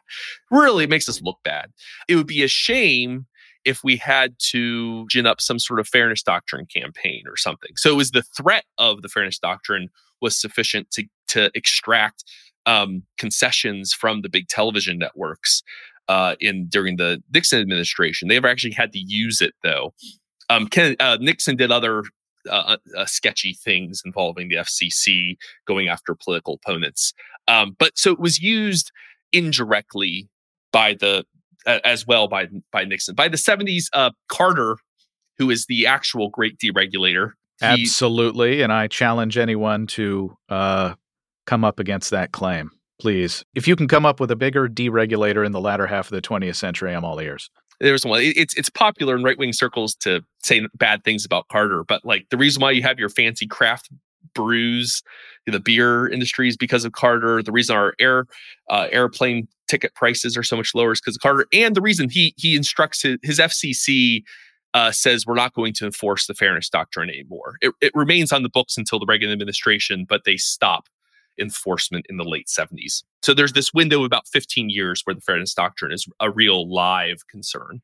really 0.50 0.86
makes 0.86 1.08
us 1.10 1.20
look 1.20 1.38
bad. 1.44 1.70
It 2.08 2.16
would 2.16 2.26
be 2.26 2.42
a 2.42 2.48
shame 2.48 3.26
if 3.66 3.82
we 3.84 3.96
had 3.96 4.34
to 4.52 5.06
gin 5.08 5.26
up 5.26 5.42
some 5.42 5.58
sort 5.58 5.80
of 5.80 5.88
fairness 5.88 6.22
doctrine 6.22 6.66
campaign 6.74 7.24
or 7.26 7.36
something. 7.36 7.72
So 7.76 7.90
it 7.90 7.96
was 7.96 8.12
the 8.12 8.22
threat 8.22 8.64
of 8.78 9.02
the 9.02 9.08
fairness 9.08 9.38
doctrine 9.38 9.90
was 10.22 10.40
sufficient 10.40 10.90
to 10.92 11.04
to 11.28 11.50
extract 11.54 12.24
um, 12.66 13.02
concessions 13.18 13.92
from 13.92 14.22
the 14.22 14.28
big 14.28 14.48
television 14.48 14.98
networks 14.98 15.62
uh, 16.08 16.36
in 16.40 16.66
during 16.68 16.96
the 16.96 17.22
Nixon 17.32 17.60
administration. 17.60 18.28
They 18.28 18.34
never 18.34 18.48
actually 18.48 18.74
had 18.74 18.92
to 18.92 18.98
use 18.98 19.40
it 19.40 19.54
though. 19.62 19.94
Um, 20.50 20.68
Ken, 20.68 20.96
uh, 21.00 21.18
Nixon 21.20 21.56
did 21.56 21.72
other 21.72 22.04
uh, 22.48 22.76
uh, 22.96 23.06
sketchy 23.06 23.54
things 23.54 24.02
involving 24.04 24.48
the 24.48 24.56
FCC 24.56 25.36
going 25.66 25.88
after 25.88 26.14
political 26.14 26.54
opponents. 26.54 27.12
Um, 27.48 27.76
but 27.78 27.98
so 27.98 28.12
it 28.12 28.20
was 28.20 28.38
used 28.40 28.92
indirectly 29.32 30.28
by 30.72 30.94
the 30.94 31.24
as 31.66 32.06
well 32.06 32.28
by 32.28 32.46
by 32.70 32.84
Nixon. 32.84 33.14
By 33.14 33.28
the 33.28 33.36
70s, 33.36 33.86
uh, 33.92 34.10
Carter, 34.28 34.76
who 35.38 35.50
is 35.50 35.66
the 35.66 35.86
actual 35.86 36.28
great 36.28 36.58
deregulator, 36.58 37.32
he, 37.60 37.66
absolutely, 37.66 38.62
and 38.62 38.72
I 38.72 38.86
challenge 38.86 39.36
anyone 39.36 39.86
to 39.88 40.36
uh, 40.48 40.94
come 41.46 41.64
up 41.64 41.78
against 41.78 42.10
that 42.10 42.32
claim. 42.32 42.70
Please, 42.98 43.44
if 43.54 43.68
you 43.68 43.76
can 43.76 43.88
come 43.88 44.06
up 44.06 44.20
with 44.20 44.30
a 44.30 44.36
bigger 44.36 44.68
deregulator 44.68 45.44
in 45.44 45.52
the 45.52 45.60
latter 45.60 45.86
half 45.86 46.06
of 46.06 46.12
the 46.12 46.22
20th 46.22 46.56
century, 46.56 46.94
I'm 46.94 47.04
all 47.04 47.20
ears. 47.20 47.50
There's 47.78 48.06
one. 48.06 48.20
It's 48.22 48.54
it's 48.54 48.70
popular 48.70 49.14
in 49.16 49.22
right 49.22 49.36
wing 49.38 49.52
circles 49.52 49.94
to 49.96 50.22
say 50.42 50.66
bad 50.74 51.04
things 51.04 51.26
about 51.26 51.48
Carter, 51.48 51.84
but 51.84 52.04
like 52.06 52.26
the 52.30 52.38
reason 52.38 52.62
why 52.62 52.70
you 52.70 52.82
have 52.82 52.98
your 52.98 53.10
fancy 53.10 53.46
craft 53.46 53.90
brews, 54.34 55.02
the 55.46 55.60
beer 55.60 56.08
industry 56.08 56.48
is 56.48 56.56
because 56.56 56.86
of 56.86 56.92
Carter. 56.92 57.42
The 57.42 57.52
reason 57.52 57.76
our 57.76 57.94
air 58.00 58.26
uh, 58.70 58.88
airplane 58.90 59.46
ticket 59.68 59.94
prices 59.94 60.38
are 60.38 60.42
so 60.42 60.56
much 60.56 60.74
lower 60.74 60.92
is 60.92 61.02
because 61.02 61.16
of 61.16 61.20
Carter, 61.20 61.46
and 61.52 61.74
the 61.74 61.82
reason 61.82 62.08
he 62.08 62.32
he 62.38 62.56
instructs 62.56 63.02
his, 63.02 63.18
his 63.22 63.38
FCC 63.38 64.22
uh, 64.72 64.90
says 64.90 65.26
we're 65.26 65.34
not 65.34 65.52
going 65.52 65.74
to 65.74 65.84
enforce 65.84 66.26
the 66.26 66.34
fairness 66.34 66.70
doctrine 66.70 67.10
anymore. 67.10 67.56
It, 67.60 67.72
it 67.82 67.92
remains 67.94 68.32
on 68.32 68.42
the 68.42 68.48
books 68.48 68.78
until 68.78 68.98
the 68.98 69.06
Reagan 69.06 69.30
administration, 69.30 70.06
but 70.08 70.24
they 70.24 70.38
stop 70.38 70.86
enforcement 71.38 72.06
in 72.08 72.16
the 72.16 72.24
late 72.24 72.46
70s. 72.46 73.02
So 73.22 73.34
there's 73.34 73.52
this 73.52 73.74
window 73.74 74.00
of 74.00 74.06
about 74.06 74.28
15 74.28 74.70
years 74.70 75.02
where 75.04 75.14
the 75.14 75.20
fairness 75.20 75.54
doctrine 75.54 75.92
is 75.92 76.06
a 76.20 76.30
real 76.30 76.72
live 76.72 77.26
concern. 77.28 77.82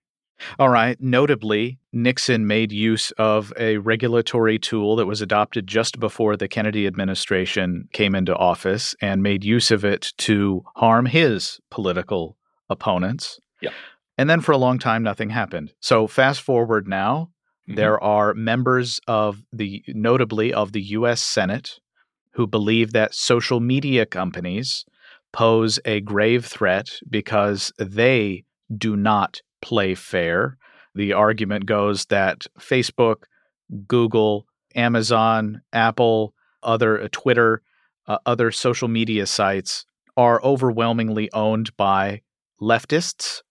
All 0.58 0.68
right. 0.68 1.00
Notably, 1.00 1.78
Nixon 1.92 2.46
made 2.46 2.72
use 2.72 3.10
of 3.12 3.52
a 3.58 3.78
regulatory 3.78 4.58
tool 4.58 4.96
that 4.96 5.06
was 5.06 5.22
adopted 5.22 5.66
just 5.66 6.00
before 6.00 6.36
the 6.36 6.48
Kennedy 6.48 6.86
administration 6.86 7.88
came 7.92 8.14
into 8.14 8.34
office 8.34 8.94
and 9.00 9.22
made 9.22 9.44
use 9.44 9.70
of 9.70 9.84
it 9.84 10.12
to 10.18 10.64
harm 10.76 11.06
his 11.06 11.60
political 11.70 12.36
opponents. 12.68 13.40
Yeah. 13.60 13.70
And 14.18 14.28
then 14.28 14.40
for 14.40 14.52
a 14.52 14.58
long 14.58 14.78
time, 14.78 15.02
nothing 15.02 15.30
happened. 15.30 15.72
So 15.80 16.06
fast 16.06 16.42
forward 16.42 16.86
now, 16.86 17.30
mm-hmm. 17.68 17.76
there 17.76 18.02
are 18.02 18.34
members 18.34 19.00
of 19.06 19.42
the, 19.52 19.82
notably 19.88 20.52
of 20.52 20.72
the 20.72 20.82
U.S. 20.82 21.22
Senate, 21.22 21.78
who 22.32 22.46
believe 22.46 22.92
that 22.92 23.14
social 23.14 23.60
media 23.60 24.06
companies 24.06 24.84
pose 25.32 25.78
a 25.84 26.00
grave 26.00 26.44
threat 26.44 26.90
because 27.08 27.72
they 27.78 28.44
do 28.76 28.96
not 28.96 29.40
play 29.60 29.94
fair. 29.94 30.56
The 30.94 31.12
argument 31.12 31.66
goes 31.66 32.06
that 32.06 32.46
Facebook, 32.58 33.24
Google, 33.86 34.46
Amazon, 34.74 35.62
Apple, 35.72 36.34
other 36.62 37.02
uh, 37.02 37.08
Twitter, 37.12 37.62
uh, 38.06 38.18
other 38.26 38.50
social 38.50 38.88
media 38.88 39.26
sites 39.26 39.84
are 40.16 40.42
overwhelmingly 40.42 41.30
owned 41.32 41.74
by 41.76 42.20
leftists, 42.60 43.42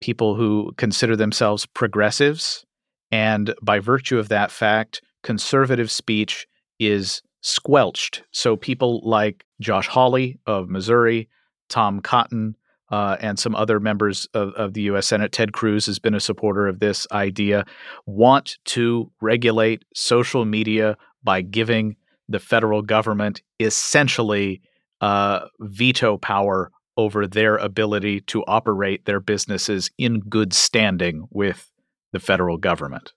people 0.00 0.36
who 0.36 0.72
consider 0.76 1.16
themselves 1.16 1.66
progressives, 1.66 2.64
and 3.10 3.54
by 3.62 3.78
virtue 3.78 4.18
of 4.18 4.28
that 4.28 4.50
fact, 4.50 5.02
conservative 5.22 5.90
speech 5.90 6.46
is 6.78 7.22
squelched. 7.46 8.24
So 8.32 8.56
people 8.56 9.00
like 9.04 9.44
Josh 9.60 9.86
Hawley 9.86 10.36
of 10.46 10.68
Missouri, 10.68 11.28
Tom 11.68 12.00
Cotton, 12.00 12.56
uh, 12.90 13.16
and 13.20 13.38
some 13.38 13.54
other 13.54 13.78
members 13.78 14.26
of, 14.34 14.52
of 14.54 14.74
the 14.74 14.82
U.S. 14.82 15.06
Senate, 15.06 15.30
Ted 15.30 15.52
Cruz 15.52 15.86
has 15.86 16.00
been 16.00 16.14
a 16.14 16.20
supporter 16.20 16.66
of 16.66 16.80
this 16.80 17.06
idea, 17.12 17.64
want 18.04 18.58
to 18.64 19.10
regulate 19.20 19.84
social 19.94 20.44
media 20.44 20.96
by 21.22 21.40
giving 21.40 21.94
the 22.28 22.40
federal 22.40 22.82
government 22.82 23.42
essentially 23.60 24.60
uh, 25.00 25.46
veto 25.60 26.16
power 26.16 26.72
over 26.96 27.28
their 27.28 27.56
ability 27.56 28.22
to 28.22 28.42
operate 28.46 29.04
their 29.04 29.20
businesses 29.20 29.90
in 29.98 30.18
good 30.20 30.52
standing 30.52 31.28
with 31.30 31.70
the 32.12 32.18
federal 32.18 32.56
government. 32.56 33.12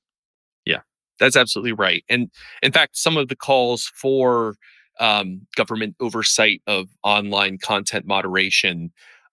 That's 1.19 1.35
absolutely 1.35 1.73
right. 1.73 2.03
And 2.09 2.29
in 2.63 2.71
fact, 2.71 2.97
some 2.97 3.17
of 3.17 3.27
the 3.27 3.35
calls 3.35 3.91
for 3.95 4.55
um, 4.99 5.41
government 5.55 5.95
oversight 5.99 6.61
of 6.67 6.89
online 7.03 7.57
content 7.57 8.05
moderation 8.05 8.91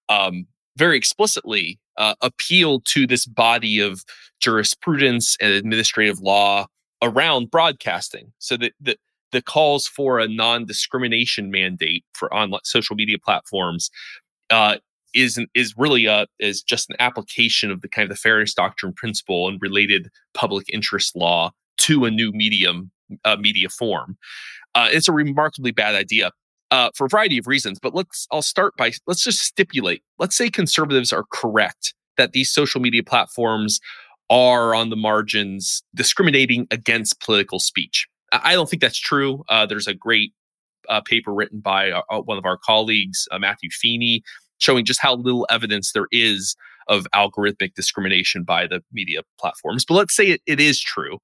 um, 0.09 0.47
very 0.77 0.97
explicitly 0.97 1.79
uh, 1.97 2.15
appeal 2.21 2.81
to 2.81 3.07
this 3.07 3.27
body 3.27 3.81
of 3.81 4.05
jurisprudence 4.41 5.37
and 5.41 5.53
administrative 5.53 6.21
law 6.21 6.67
around 7.03 7.51
broadcasting. 7.51 8.33
So 8.39 8.57
that 8.59 8.73
the, 8.81 8.97
the 9.33 9.43
calls 9.43 9.87
for 9.87 10.19
a 10.19 10.29
non-discrimination 10.29 11.51
mandate 11.51 12.05
for 12.13 12.33
online 12.33 12.61
social 12.65 12.95
media 12.95 13.17
platforms 13.19 13.91
uh, 14.51 14.77
is 15.15 15.41
is 15.55 15.75
really 15.77 16.07
a 16.07 16.27
is 16.39 16.63
just 16.63 16.91
an 16.91 16.97
application 16.99 17.71
of 17.71 17.81
the 17.81 17.89
kind 17.89 18.05
of 18.05 18.11
the 18.11 18.21
fairness 18.21 18.55
doctrine 18.55 18.93
principle 18.93 19.49
and 19.49 19.61
related 19.61 20.09
public 20.35 20.67
interest 20.73 21.17
law 21.17 21.51
to 21.79 22.05
a 22.05 22.11
new 22.11 22.33
medium 22.33 22.91
uh, 23.25 23.37
media 23.37 23.69
form. 23.69 24.17
Uh, 24.75 24.89
it's 24.91 25.09
a 25.09 25.13
remarkably 25.13 25.71
bad 25.71 25.95
idea 25.95 26.31
uh, 26.71 26.91
for 26.95 27.07
a 27.07 27.09
variety 27.09 27.39
of 27.39 27.47
reasons. 27.47 27.79
But 27.79 27.95
let's 27.95 28.27
I'll 28.31 28.43
start 28.43 28.77
by 28.77 28.93
let's 29.07 29.23
just 29.23 29.41
stipulate. 29.41 30.03
Let's 30.19 30.37
say 30.37 30.51
conservatives 30.51 31.13
are 31.13 31.25
correct 31.33 31.95
that 32.17 32.33
these 32.33 32.51
social 32.51 32.81
media 32.81 33.03
platforms 33.03 33.81
are 34.29 34.75
on 34.75 34.91
the 34.91 34.97
margins 34.97 35.83
discriminating 35.95 36.67
against 36.71 37.21
political 37.21 37.61
speech. 37.61 38.07
I 38.33 38.55
don't 38.55 38.69
think 38.69 38.83
that's 38.83 38.99
true. 38.99 39.45
Uh, 39.49 39.67
there's 39.67 39.87
a 39.87 39.95
great 39.95 40.33
uh, 40.89 41.01
paper 41.01 41.33
written 41.33 41.61
by 41.61 41.93
uh, 41.93 42.03
one 42.23 42.39
of 42.39 42.45
our 42.45 42.59
colleagues, 42.59 43.29
Matthew 43.39 43.71
Feeney, 43.71 44.23
showing 44.59 44.85
just 44.85 45.01
how 45.01 45.15
little 45.15 45.47
evidence 45.49 45.93
there 45.93 46.09
is 46.11 46.57
of 46.89 47.07
algorithmic 47.15 47.75
discrimination 47.75 48.43
by 48.43 48.67
the 48.67 48.83
media 48.93 49.21
platforms. 49.39 49.85
But 49.85 49.95
let's 49.95 50.15
say 50.15 50.29
it, 50.29 50.41
it 50.47 50.61
is 50.61 50.81
true. 50.81 51.19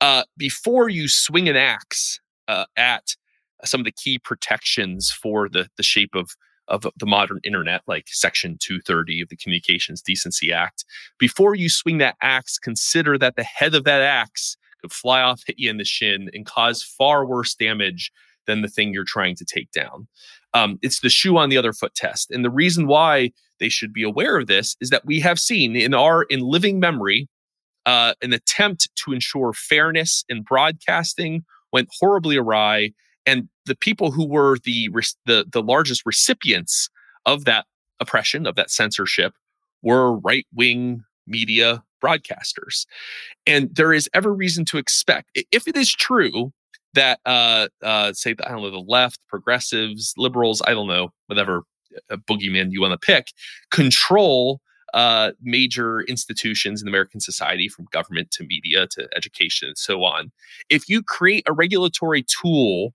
Uh, 0.00 0.24
before 0.36 0.88
you 0.88 1.08
swing 1.08 1.48
an 1.48 1.56
axe 1.56 2.20
uh, 2.48 2.64
at 2.76 3.16
some 3.64 3.80
of 3.80 3.84
the 3.84 3.92
key 3.92 4.18
protections 4.18 5.10
for 5.10 5.48
the 5.48 5.68
the 5.76 5.82
shape 5.82 6.14
of 6.14 6.30
of 6.68 6.84
the 6.96 7.06
modern 7.06 7.40
internet, 7.44 7.82
like 7.86 8.06
Section 8.08 8.58
230 8.60 9.22
of 9.22 9.28
the 9.28 9.36
Communications 9.36 10.02
Decency 10.02 10.52
Act. 10.52 10.84
Before 11.18 11.54
you 11.54 11.68
swing 11.68 11.98
that 11.98 12.16
axe, 12.22 12.58
consider 12.58 13.16
that 13.18 13.36
the 13.36 13.44
head 13.44 13.74
of 13.74 13.84
that 13.84 14.02
axe 14.02 14.56
could 14.80 14.92
fly 14.92 15.22
off, 15.22 15.42
hit 15.46 15.58
you 15.58 15.70
in 15.70 15.76
the 15.76 15.84
shin, 15.84 16.28
and 16.32 16.44
cause 16.44 16.82
far 16.82 17.24
worse 17.24 17.54
damage 17.54 18.10
than 18.46 18.62
the 18.62 18.68
thing 18.68 18.92
you're 18.92 19.04
trying 19.04 19.36
to 19.36 19.44
take 19.44 19.70
down. 19.72 20.06
Um, 20.54 20.78
it's 20.82 21.00
the 21.00 21.08
shoe 21.08 21.36
on 21.36 21.50
the 21.50 21.56
other 21.56 21.72
foot 21.72 21.94
test. 21.94 22.30
And 22.30 22.44
the 22.44 22.50
reason 22.50 22.86
why 22.86 23.32
they 23.58 23.68
should 23.68 23.92
be 23.92 24.02
aware 24.02 24.38
of 24.38 24.46
this 24.46 24.76
is 24.80 24.90
that 24.90 25.04
we 25.04 25.20
have 25.20 25.38
seen 25.38 25.76
in 25.76 25.94
our 25.94 26.22
in 26.24 26.40
living 26.40 26.80
memory 26.80 27.28
uh, 27.86 28.14
an 28.20 28.32
attempt 28.32 28.88
to 28.96 29.12
ensure 29.12 29.52
fairness 29.52 30.24
in 30.28 30.42
broadcasting 30.42 31.44
went 31.72 31.88
horribly 31.98 32.36
awry 32.36 32.90
and 33.24 33.48
the 33.66 33.74
people 33.74 34.10
who 34.10 34.26
were 34.26 34.58
the 34.64 34.88
the 35.26 35.46
the 35.50 35.62
largest 35.62 36.02
recipients 36.06 36.88
of 37.24 37.44
that 37.44 37.66
oppression 38.00 38.46
of 38.46 38.54
that 38.56 38.70
censorship 38.70 39.34
were 39.82 40.16
right 40.18 40.46
wing 40.54 41.02
media 41.26 41.82
broadcasters. 42.02 42.86
And 43.46 43.74
there 43.74 43.92
is 43.92 44.08
every 44.14 44.32
reason 44.32 44.64
to 44.66 44.78
expect 44.78 45.30
if 45.50 45.66
it 45.66 45.76
is 45.76 45.92
true 45.92 46.52
that 46.94 47.20
uh 47.26 47.68
uh 47.82 48.12
say 48.12 48.30
i 48.44 48.48
don't 48.48 48.62
know 48.62 48.70
the 48.70 48.78
left 48.78 49.20
progressives 49.28 50.14
liberals 50.16 50.62
i 50.66 50.72
don't 50.72 50.86
know 50.86 51.10
whatever 51.26 51.64
uh, 52.10 52.16
boogeyman 52.16 52.68
you 52.70 52.80
want 52.80 52.92
to 52.92 53.06
pick 53.06 53.26
control 53.70 54.60
uh, 54.96 55.32
major 55.42 56.00
institutions 56.02 56.80
in 56.80 56.88
American 56.88 57.20
society, 57.20 57.68
from 57.68 57.86
government 57.92 58.30
to 58.30 58.44
media 58.44 58.86
to 58.88 59.06
education 59.14 59.68
and 59.68 59.76
so 59.76 60.02
on. 60.02 60.32
If 60.70 60.88
you 60.88 61.02
create 61.02 61.44
a 61.46 61.52
regulatory 61.52 62.24
tool 62.24 62.94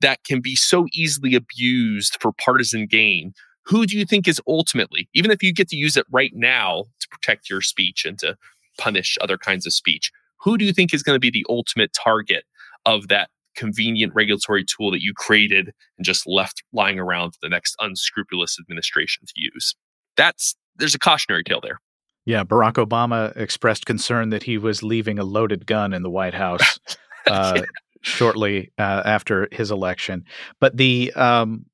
that 0.00 0.24
can 0.24 0.40
be 0.40 0.56
so 0.56 0.86
easily 0.94 1.34
abused 1.34 2.16
for 2.20 2.32
partisan 2.32 2.86
gain, 2.86 3.34
who 3.66 3.84
do 3.84 3.98
you 3.98 4.06
think 4.06 4.26
is 4.26 4.40
ultimately, 4.48 5.10
even 5.14 5.30
if 5.30 5.42
you 5.42 5.52
get 5.52 5.68
to 5.68 5.76
use 5.76 5.96
it 5.96 6.06
right 6.10 6.32
now 6.34 6.84
to 7.00 7.08
protect 7.10 7.50
your 7.50 7.60
speech 7.60 8.06
and 8.06 8.18
to 8.20 8.34
punish 8.78 9.18
other 9.20 9.36
kinds 9.36 9.66
of 9.66 9.74
speech, 9.74 10.10
who 10.40 10.56
do 10.56 10.64
you 10.64 10.72
think 10.72 10.94
is 10.94 11.02
going 11.02 11.14
to 11.16 11.20
be 11.20 11.30
the 11.30 11.46
ultimate 11.50 11.92
target 11.92 12.44
of 12.86 13.08
that 13.08 13.28
convenient 13.54 14.14
regulatory 14.14 14.64
tool 14.64 14.90
that 14.90 15.02
you 15.02 15.12
created 15.14 15.74
and 15.98 16.04
just 16.06 16.26
left 16.26 16.62
lying 16.72 16.98
around 16.98 17.32
for 17.32 17.38
the 17.42 17.50
next 17.50 17.76
unscrupulous 17.78 18.58
administration 18.58 19.26
to 19.26 19.34
use? 19.36 19.76
That's 20.16 20.56
there's 20.76 20.94
a 20.94 20.98
cautionary 20.98 21.44
tale 21.44 21.60
there. 21.60 21.80
Yeah, 22.24 22.44
Barack 22.44 22.74
Obama 22.74 23.36
expressed 23.36 23.84
concern 23.86 24.30
that 24.30 24.44
he 24.44 24.56
was 24.56 24.82
leaving 24.82 25.18
a 25.18 25.24
loaded 25.24 25.66
gun 25.66 25.92
in 25.92 26.02
the 26.02 26.10
White 26.10 26.34
House. 26.34 26.78
Uh, 27.24 27.62
shortly 28.02 28.72
uh, 28.78 29.02
after 29.04 29.48
his 29.52 29.70
election. 29.70 30.24
But 30.60 30.76
the 30.76 31.12
um, 31.14 31.64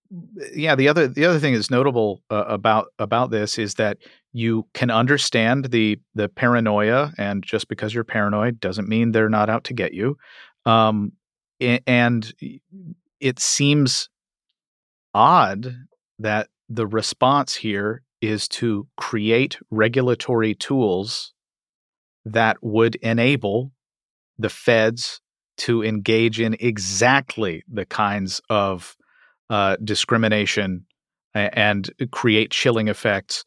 yeah, 0.54 0.74
the 0.74 0.88
other 0.88 1.08
the 1.08 1.24
other 1.24 1.38
thing 1.38 1.54
that's 1.54 1.70
notable 1.70 2.22
uh, 2.30 2.44
about 2.46 2.88
about 2.98 3.30
this 3.30 3.58
is 3.58 3.74
that 3.74 3.98
you 4.32 4.66
can 4.74 4.90
understand 4.90 5.66
the 5.66 5.98
the 6.14 6.28
paranoia, 6.28 7.12
and 7.18 7.42
just 7.42 7.68
because 7.68 7.92
you're 7.92 8.04
paranoid 8.04 8.60
doesn't 8.60 8.88
mean 8.88 9.12
they're 9.12 9.28
not 9.28 9.50
out 9.50 9.64
to 9.64 9.74
get 9.74 9.92
you. 9.92 10.16
Um, 10.64 11.12
and 11.60 12.32
it 13.20 13.40
seems 13.40 14.08
odd 15.12 15.74
that 16.20 16.48
the 16.68 16.86
response 16.86 17.54
here 17.54 18.02
is 18.20 18.48
to 18.48 18.86
create 18.96 19.58
regulatory 19.70 20.54
tools 20.54 21.32
that 22.24 22.56
would 22.62 22.96
enable 22.96 23.72
the 24.38 24.48
feds 24.48 25.20
to 25.56 25.82
engage 25.82 26.40
in 26.40 26.56
exactly 26.60 27.64
the 27.72 27.84
kinds 27.84 28.40
of 28.48 28.96
uh, 29.50 29.76
discrimination 29.82 30.84
and 31.34 31.90
create 32.10 32.50
chilling 32.50 32.88
effects 32.88 33.44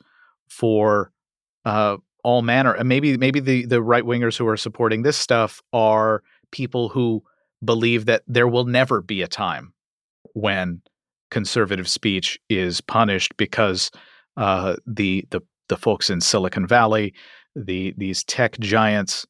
for 0.50 1.12
uh, 1.66 1.98
all 2.24 2.42
manner. 2.42 2.74
And 2.74 2.88
maybe 2.88 3.18
maybe 3.18 3.40
the 3.40 3.66
the 3.66 3.82
right 3.82 4.04
wingers 4.04 4.38
who 4.38 4.48
are 4.48 4.58
supporting 4.58 5.04
this 5.04 5.18
stuff 5.18 5.62
are 5.74 6.24
people 6.52 6.90
who 6.90 7.24
believe 7.64 8.06
that 8.06 8.24
there 8.28 8.48
will 8.48 8.66
never 8.66 9.02
be 9.02 9.22
a 9.22 9.28
time 9.28 9.74
when 10.34 10.82
conservative 11.30 11.88
speech 11.88 12.40
is 12.50 12.82
punished 12.82 13.36
because 13.38 13.92
uh, 14.38 14.76
the 14.86 15.26
the 15.32 15.42
the 15.70 15.78
folks 15.78 16.10
in 16.10 16.22
Silicon 16.22 16.68
Valley, 16.68 17.14
the 17.56 17.94
these 17.98 18.24
tech 18.24 18.60
giants 18.60 19.26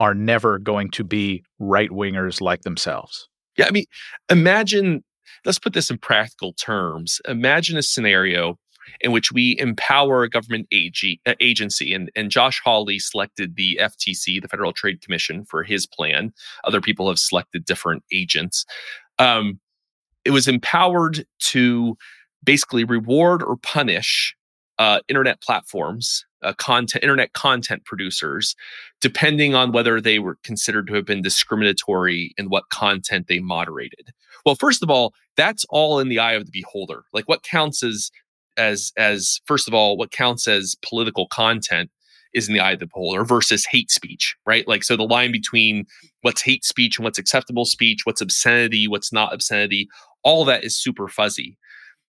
are 0.00 0.14
never 0.14 0.58
going 0.58 0.90
to 0.90 1.04
be 1.04 1.42
right 1.58 1.90
wingers 1.90 2.40
like 2.40 2.62
themselves. 2.62 3.28
Yeah, 3.56 3.66
I 3.66 3.70
mean, 3.70 3.86
imagine, 4.28 5.02
let's 5.44 5.58
put 5.58 5.72
this 5.72 5.90
in 5.90 5.98
practical 5.98 6.52
terms. 6.52 7.20
Imagine 7.26 7.78
a 7.78 7.82
scenario 7.82 8.58
in 9.00 9.12
which 9.12 9.32
we 9.32 9.56
empower 9.58 10.22
a 10.22 10.28
government 10.28 10.66
ag- 10.72 11.20
uh, 11.26 11.34
agency, 11.40 11.92
and, 11.92 12.10
and 12.14 12.30
Josh 12.30 12.60
Hawley 12.64 12.98
selected 12.98 13.56
the 13.56 13.78
FTC, 13.80 14.40
the 14.40 14.48
Federal 14.48 14.72
Trade 14.72 15.00
Commission, 15.00 15.44
for 15.44 15.62
his 15.62 15.86
plan. 15.86 16.32
Other 16.64 16.80
people 16.80 17.08
have 17.08 17.18
selected 17.18 17.64
different 17.64 18.04
agents. 18.12 18.64
Um, 19.18 19.60
it 20.24 20.30
was 20.30 20.48
empowered 20.48 21.24
to 21.38 21.96
basically 22.46 22.84
reward 22.84 23.42
or 23.42 23.58
punish 23.58 24.34
uh, 24.78 25.00
internet 25.08 25.42
platforms 25.42 26.24
uh, 26.42 26.52
content 26.54 27.02
internet 27.02 27.32
content 27.32 27.84
producers 27.84 28.54
depending 29.00 29.54
on 29.54 29.72
whether 29.72 30.00
they 30.00 30.18
were 30.18 30.38
considered 30.44 30.86
to 30.86 30.94
have 30.94 31.04
been 31.04 31.22
discriminatory 31.22 32.32
in 32.38 32.46
what 32.46 32.68
content 32.70 33.26
they 33.28 33.40
moderated. 33.40 34.10
Well 34.44 34.54
first 34.54 34.82
of 34.82 34.90
all 34.90 35.12
that's 35.36 35.64
all 35.70 35.98
in 35.98 36.08
the 36.08 36.18
eye 36.18 36.32
of 36.32 36.46
the 36.46 36.52
beholder. 36.52 37.04
Like 37.12 37.28
what 37.28 37.42
counts 37.42 37.82
as 37.82 38.10
as 38.56 38.92
as 38.96 39.40
first 39.46 39.66
of 39.66 39.74
all 39.74 39.96
what 39.96 40.12
counts 40.12 40.46
as 40.46 40.76
political 40.86 41.26
content 41.28 41.90
is 42.32 42.48
in 42.48 42.54
the 42.54 42.60
eye 42.60 42.72
of 42.72 42.80
the 42.80 42.86
beholder 42.86 43.24
versus 43.24 43.66
hate 43.66 43.90
speech 43.90 44.36
right? 44.46 44.68
Like 44.68 44.84
so 44.84 44.96
the 44.96 45.04
line 45.04 45.32
between 45.32 45.86
what's 46.20 46.42
hate 46.42 46.64
speech 46.64 46.98
and 46.98 47.04
what's 47.04 47.18
acceptable 47.18 47.64
speech 47.64 48.00
what's 48.04 48.20
obscenity 48.20 48.86
what's 48.86 49.12
not 49.12 49.32
obscenity 49.32 49.88
all 50.22 50.44
that 50.44 50.64
is 50.64 50.76
super 50.76 51.08
fuzzy 51.08 51.56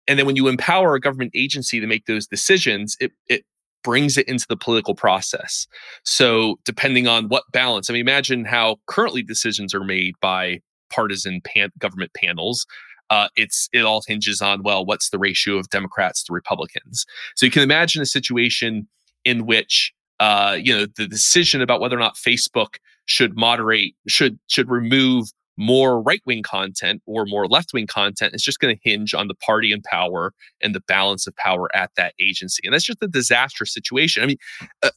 and 0.08 0.20
then 0.20 0.26
when 0.26 0.36
you 0.36 0.48
empower 0.48 0.96
a 0.96 1.00
government 1.00 1.32
agency 1.36 1.80
to 1.80 1.88
make 1.88 2.06
those 2.06 2.28
decisions 2.28 2.98
it 3.00 3.12
it 3.28 3.44
brings 3.84 4.18
it 4.18 4.28
into 4.28 4.48
the 4.50 4.58
political 4.58 4.96
process. 4.96 5.68
So 6.04 6.58
depending 6.66 7.08
on 7.08 7.28
what 7.30 7.44
balance 7.52 7.90
i 7.90 7.94
mean 7.94 8.02
imagine 8.02 8.46
how 8.46 8.78
currently 8.88 9.24
decisions 9.24 9.74
are 9.74 9.84
made 9.84 10.16
by 10.22 10.62
partisan 10.90 11.42
pan- 11.42 11.72
government 11.80 12.12
panels. 12.14 12.66
Uh, 13.12 13.28
it's 13.36 13.70
it 13.72 13.82
all 13.82 14.02
hinges 14.08 14.42
on 14.42 14.64
well 14.64 14.84
what's 14.84 15.12
the 15.12 15.20
ratio 15.20 15.58
of 15.58 15.70
democrats 15.70 16.24
to 16.24 16.34
republicans? 16.34 17.06
So 17.36 17.46
you 17.46 17.52
can 17.52 17.62
imagine 17.62 18.02
a 18.02 18.06
situation 18.06 18.88
in 19.24 19.46
which 19.46 19.94
uh, 20.20 20.58
you 20.60 20.76
know 20.76 20.88
the 20.98 21.08
decision 21.08 21.62
about 21.62 21.82
whether 21.82 21.96
or 21.96 22.00
not 22.00 22.16
facebook 22.16 22.78
should 23.06 23.38
moderate 23.38 23.96
should 24.08 24.40
should 24.48 24.70
remove 24.70 25.28
more 25.58 26.02
right 26.02 26.22
wing 26.26 26.44
content 26.44 27.02
or 27.06 27.26
more 27.26 27.48
left 27.48 27.74
wing 27.74 27.88
content 27.88 28.34
is 28.34 28.44
just 28.44 28.60
going 28.60 28.76
to 28.76 28.82
hinge 28.84 29.14
on 29.14 29.28
the 29.28 29.36
party 29.36 29.72
in 29.72 29.82
power 29.82 30.34
and 30.62 30.76
the 30.76 30.82
balance 30.82 31.28
of 31.28 31.36
power 31.36 31.74
at 31.76 31.92
that 31.96 32.14
agency. 32.20 32.62
And 32.66 32.74
that's 32.74 32.84
just 32.84 33.02
a 33.02 33.08
disastrous 33.08 33.74
situation. 33.74 34.24
I 34.24 34.28
mean, 34.28 34.38
uh, 34.84 34.90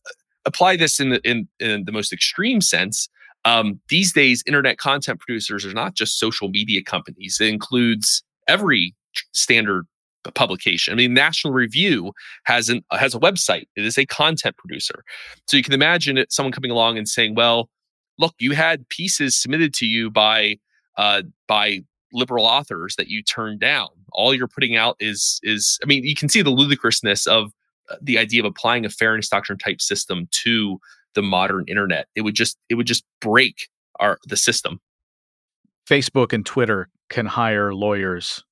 apply 0.44 0.76
this 0.76 0.98
in 0.98 1.10
the, 1.10 1.20
in, 1.28 1.48
in 1.60 1.84
the 1.84 1.92
most 1.92 2.12
extreme 2.12 2.60
sense. 2.60 3.08
Um, 3.44 3.80
these 3.88 4.12
days, 4.12 4.42
internet 4.46 4.78
content 4.78 5.20
producers 5.20 5.64
are 5.64 5.72
not 5.72 5.94
just 5.94 6.18
social 6.18 6.48
media 6.48 6.82
companies, 6.82 7.38
it 7.40 7.48
includes 7.48 8.22
every 8.48 8.94
standard 9.32 9.86
publication. 10.34 10.92
I 10.92 10.96
mean, 10.96 11.14
National 11.14 11.52
Review 11.52 12.12
has 12.44 12.68
an 12.68 12.82
has 12.90 13.14
a 13.14 13.18
website. 13.18 13.66
It 13.76 13.84
is 13.84 13.96
a 13.96 14.06
content 14.06 14.56
producer. 14.56 15.04
So 15.46 15.56
you 15.56 15.62
can 15.62 15.72
imagine 15.72 16.18
it, 16.18 16.32
someone 16.32 16.52
coming 16.52 16.70
along 16.70 16.98
and 16.98 17.08
saying, 17.08 17.34
"Well, 17.34 17.70
look, 18.18 18.34
you 18.38 18.52
had 18.52 18.88
pieces 18.88 19.36
submitted 19.36 19.72
to 19.74 19.86
you 19.86 20.10
by 20.10 20.58
uh, 20.96 21.22
by 21.46 21.80
liberal 22.12 22.44
authors 22.44 22.96
that 22.96 23.08
you 23.08 23.22
turned 23.22 23.60
down. 23.60 23.88
All 24.12 24.34
you're 24.34 24.48
putting 24.48 24.76
out 24.76 24.96
is 25.00 25.40
is 25.42 25.78
I 25.82 25.86
mean, 25.86 26.04
you 26.04 26.14
can 26.14 26.28
see 26.28 26.42
the 26.42 26.50
ludicrousness 26.50 27.26
of 27.26 27.52
uh, 27.90 27.96
the 28.02 28.18
idea 28.18 28.42
of 28.42 28.46
applying 28.46 28.84
a 28.84 28.90
fairness 28.90 29.28
doctrine 29.28 29.58
type 29.58 29.80
system 29.80 30.28
to 30.44 30.78
the 31.14 31.22
modern 31.22 31.64
internet. 31.68 32.08
It 32.14 32.22
would 32.22 32.34
just 32.34 32.58
it 32.68 32.74
would 32.74 32.86
just 32.86 33.04
break 33.20 33.68
our 34.00 34.18
the 34.26 34.36
system. 34.36 34.80
Facebook 35.88 36.32
and 36.32 36.44
Twitter 36.44 36.88
can 37.08 37.26
hire 37.26 37.72
lawyers. 37.72 38.44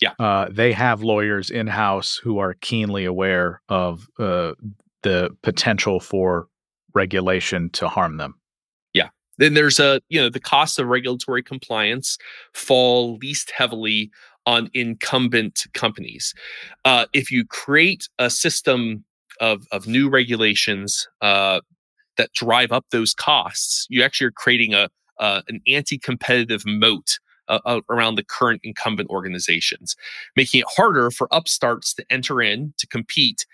Yeah, 0.00 0.12
uh, 0.20 0.48
they 0.48 0.72
have 0.72 1.02
lawyers 1.02 1.50
in 1.50 1.66
house 1.66 2.20
who 2.22 2.38
are 2.38 2.54
keenly 2.54 3.04
aware 3.04 3.60
of 3.68 4.06
uh, 4.20 4.52
the 5.02 5.30
potential 5.42 5.98
for 5.98 6.46
regulation 6.94 7.70
to 7.70 7.88
harm 7.88 8.16
them 8.16 8.38
then 9.38 9.54
there's 9.54 9.80
a 9.80 10.00
you 10.08 10.20
know 10.20 10.28
the 10.28 10.40
costs 10.40 10.78
of 10.78 10.86
regulatory 10.86 11.42
compliance 11.42 12.18
fall 12.54 13.16
least 13.16 13.50
heavily 13.50 14.10
on 14.46 14.70
incumbent 14.74 15.64
companies. 15.74 16.34
Uh, 16.84 17.06
if 17.12 17.30
you 17.30 17.44
create 17.44 18.08
a 18.18 18.30
system 18.30 19.04
of 19.40 19.66
of 19.72 19.86
new 19.86 20.08
regulations 20.08 21.08
uh, 21.20 21.60
that 22.16 22.32
drive 22.32 22.72
up 22.72 22.84
those 22.90 23.14
costs 23.14 23.86
you 23.88 24.02
actually 24.02 24.26
are 24.26 24.32
creating 24.32 24.74
a 24.74 24.88
uh, 25.18 25.42
an 25.48 25.60
anti-competitive 25.66 26.62
moat 26.66 27.18
uh, 27.48 27.60
uh, 27.64 27.80
around 27.90 28.16
the 28.16 28.24
current 28.24 28.60
incumbent 28.62 29.08
organizations, 29.10 29.96
making 30.36 30.60
it 30.60 30.66
harder 30.76 31.10
for 31.10 31.28
upstarts 31.32 31.94
to 31.94 32.04
enter 32.10 32.42
in 32.42 32.72
to 32.78 32.86
compete 32.86 33.46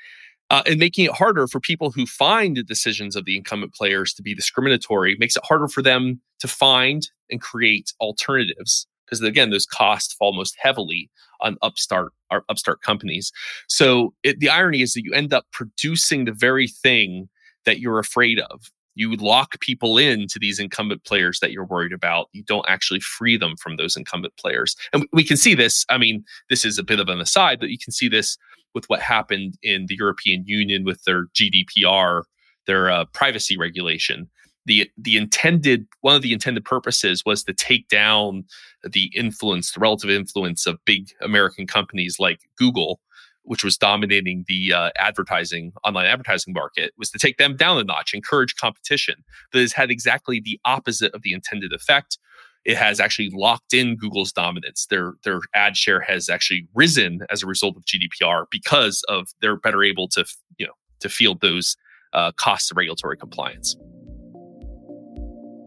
uh, 0.50 0.62
and 0.66 0.78
making 0.78 1.06
it 1.06 1.12
harder 1.12 1.46
for 1.46 1.60
people 1.60 1.90
who 1.90 2.06
find 2.06 2.56
the 2.56 2.62
decisions 2.62 3.16
of 3.16 3.24
the 3.24 3.36
incumbent 3.36 3.74
players 3.74 4.12
to 4.14 4.22
be 4.22 4.34
discriminatory 4.34 5.16
makes 5.18 5.36
it 5.36 5.44
harder 5.44 5.68
for 5.68 5.82
them 5.82 6.20
to 6.40 6.48
find 6.48 7.10
and 7.30 7.40
create 7.40 7.92
alternatives 8.00 8.86
because 9.04 9.20
again 9.22 9.50
those 9.50 9.66
costs 9.66 10.14
fall 10.14 10.32
most 10.32 10.56
heavily 10.58 11.10
on 11.40 11.56
upstart 11.62 12.12
upstart 12.48 12.82
companies. 12.82 13.32
So 13.68 14.12
it, 14.22 14.40
the 14.40 14.48
irony 14.48 14.82
is 14.82 14.94
that 14.94 15.04
you 15.04 15.12
end 15.12 15.32
up 15.32 15.46
producing 15.52 16.24
the 16.24 16.32
very 16.32 16.66
thing 16.66 17.28
that 17.64 17.78
you're 17.78 17.98
afraid 17.98 18.40
of. 18.40 18.70
You 18.96 19.14
lock 19.16 19.58
people 19.60 19.98
in 19.98 20.26
to 20.28 20.38
these 20.38 20.58
incumbent 20.58 21.04
players 21.04 21.40
that 21.40 21.50
you're 21.50 21.64
worried 21.64 21.92
about. 21.92 22.28
You 22.32 22.44
don't 22.44 22.66
actually 22.68 23.00
free 23.00 23.36
them 23.36 23.56
from 23.56 23.76
those 23.76 23.96
incumbent 23.96 24.36
players. 24.36 24.76
And 24.92 25.06
we 25.12 25.24
can 25.24 25.36
see 25.36 25.54
this 25.54 25.84
i 25.88 25.98
mean 25.98 26.24
this 26.50 26.64
is 26.64 26.78
a 26.78 26.84
bit 26.84 27.00
of 27.00 27.08
an 27.08 27.20
aside 27.20 27.60
but 27.60 27.70
you 27.70 27.78
can 27.78 27.92
see 27.92 28.08
this 28.08 28.36
with 28.74 28.84
what 28.86 29.00
happened 29.00 29.56
in 29.62 29.86
the 29.86 29.96
European 29.96 30.44
Union 30.46 30.84
with 30.84 31.02
their 31.04 31.26
GDPR, 31.28 32.22
their 32.66 32.90
uh, 32.90 33.04
privacy 33.06 33.56
regulation. 33.56 34.28
The 34.66 34.90
the 34.96 35.16
intended 35.16 35.86
one 36.00 36.16
of 36.16 36.22
the 36.22 36.32
intended 36.32 36.64
purposes 36.64 37.22
was 37.24 37.44
to 37.44 37.52
take 37.52 37.88
down 37.88 38.44
the 38.82 39.10
influence, 39.14 39.72
the 39.72 39.80
relative 39.80 40.10
influence 40.10 40.66
of 40.66 40.78
big 40.86 41.10
American 41.20 41.66
companies 41.66 42.16
like 42.18 42.40
Google, 42.56 43.00
which 43.42 43.62
was 43.62 43.76
dominating 43.76 44.44
the 44.48 44.72
uh, 44.72 44.90
advertising 44.96 45.72
online 45.84 46.06
advertising 46.06 46.54
market, 46.54 46.92
was 46.96 47.10
to 47.10 47.18
take 47.18 47.36
them 47.36 47.56
down 47.56 47.78
a 47.78 47.84
notch, 47.84 48.14
encourage 48.14 48.56
competition. 48.56 49.16
That 49.52 49.60
has 49.60 49.74
had 49.74 49.90
exactly 49.90 50.40
the 50.40 50.58
opposite 50.64 51.14
of 51.14 51.20
the 51.20 51.34
intended 51.34 51.74
effect 51.74 52.18
it 52.64 52.76
has 52.76 53.00
actually 53.00 53.30
locked 53.30 53.74
in 53.74 53.96
Google's 53.96 54.32
dominance. 54.32 54.86
Their 54.86 55.14
their 55.24 55.40
ad 55.54 55.76
share 55.76 56.00
has 56.00 56.28
actually 56.28 56.66
risen 56.74 57.20
as 57.30 57.42
a 57.42 57.46
result 57.46 57.76
of 57.76 57.84
GDPR 57.84 58.46
because 58.50 59.02
of 59.08 59.28
they're 59.40 59.56
better 59.56 59.82
able 59.82 60.08
to 60.08 60.24
you 60.58 60.66
know 60.66 60.72
to 61.00 61.08
field 61.08 61.40
those 61.40 61.76
uh, 62.12 62.32
costs 62.32 62.70
of 62.70 62.76
regulatory 62.76 63.16
compliance. 63.16 63.76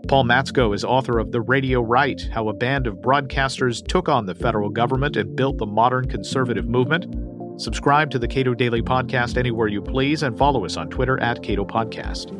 Paul 0.07 0.23
Matzko 0.23 0.73
is 0.73 0.85
author 0.85 1.19
of 1.19 1.33
The 1.33 1.41
Radio 1.41 1.81
Right 1.81 2.21
How 2.31 2.47
a 2.47 2.53
Band 2.53 2.87
of 2.87 2.95
Broadcasters 2.95 3.85
Took 3.85 4.07
on 4.07 4.25
the 4.25 4.33
Federal 4.33 4.69
Government 4.69 5.17
and 5.17 5.35
Built 5.35 5.57
the 5.57 5.65
Modern 5.65 6.07
Conservative 6.07 6.65
Movement. 6.65 7.13
Subscribe 7.59 8.09
to 8.11 8.19
the 8.19 8.27
Cato 8.27 8.53
Daily 8.53 8.81
Podcast 8.81 9.35
anywhere 9.35 9.67
you 9.67 9.81
please 9.81 10.23
and 10.23 10.37
follow 10.37 10.63
us 10.63 10.77
on 10.77 10.89
Twitter 10.89 11.19
at 11.19 11.43
Cato 11.43 11.65
Podcast. 11.65 12.31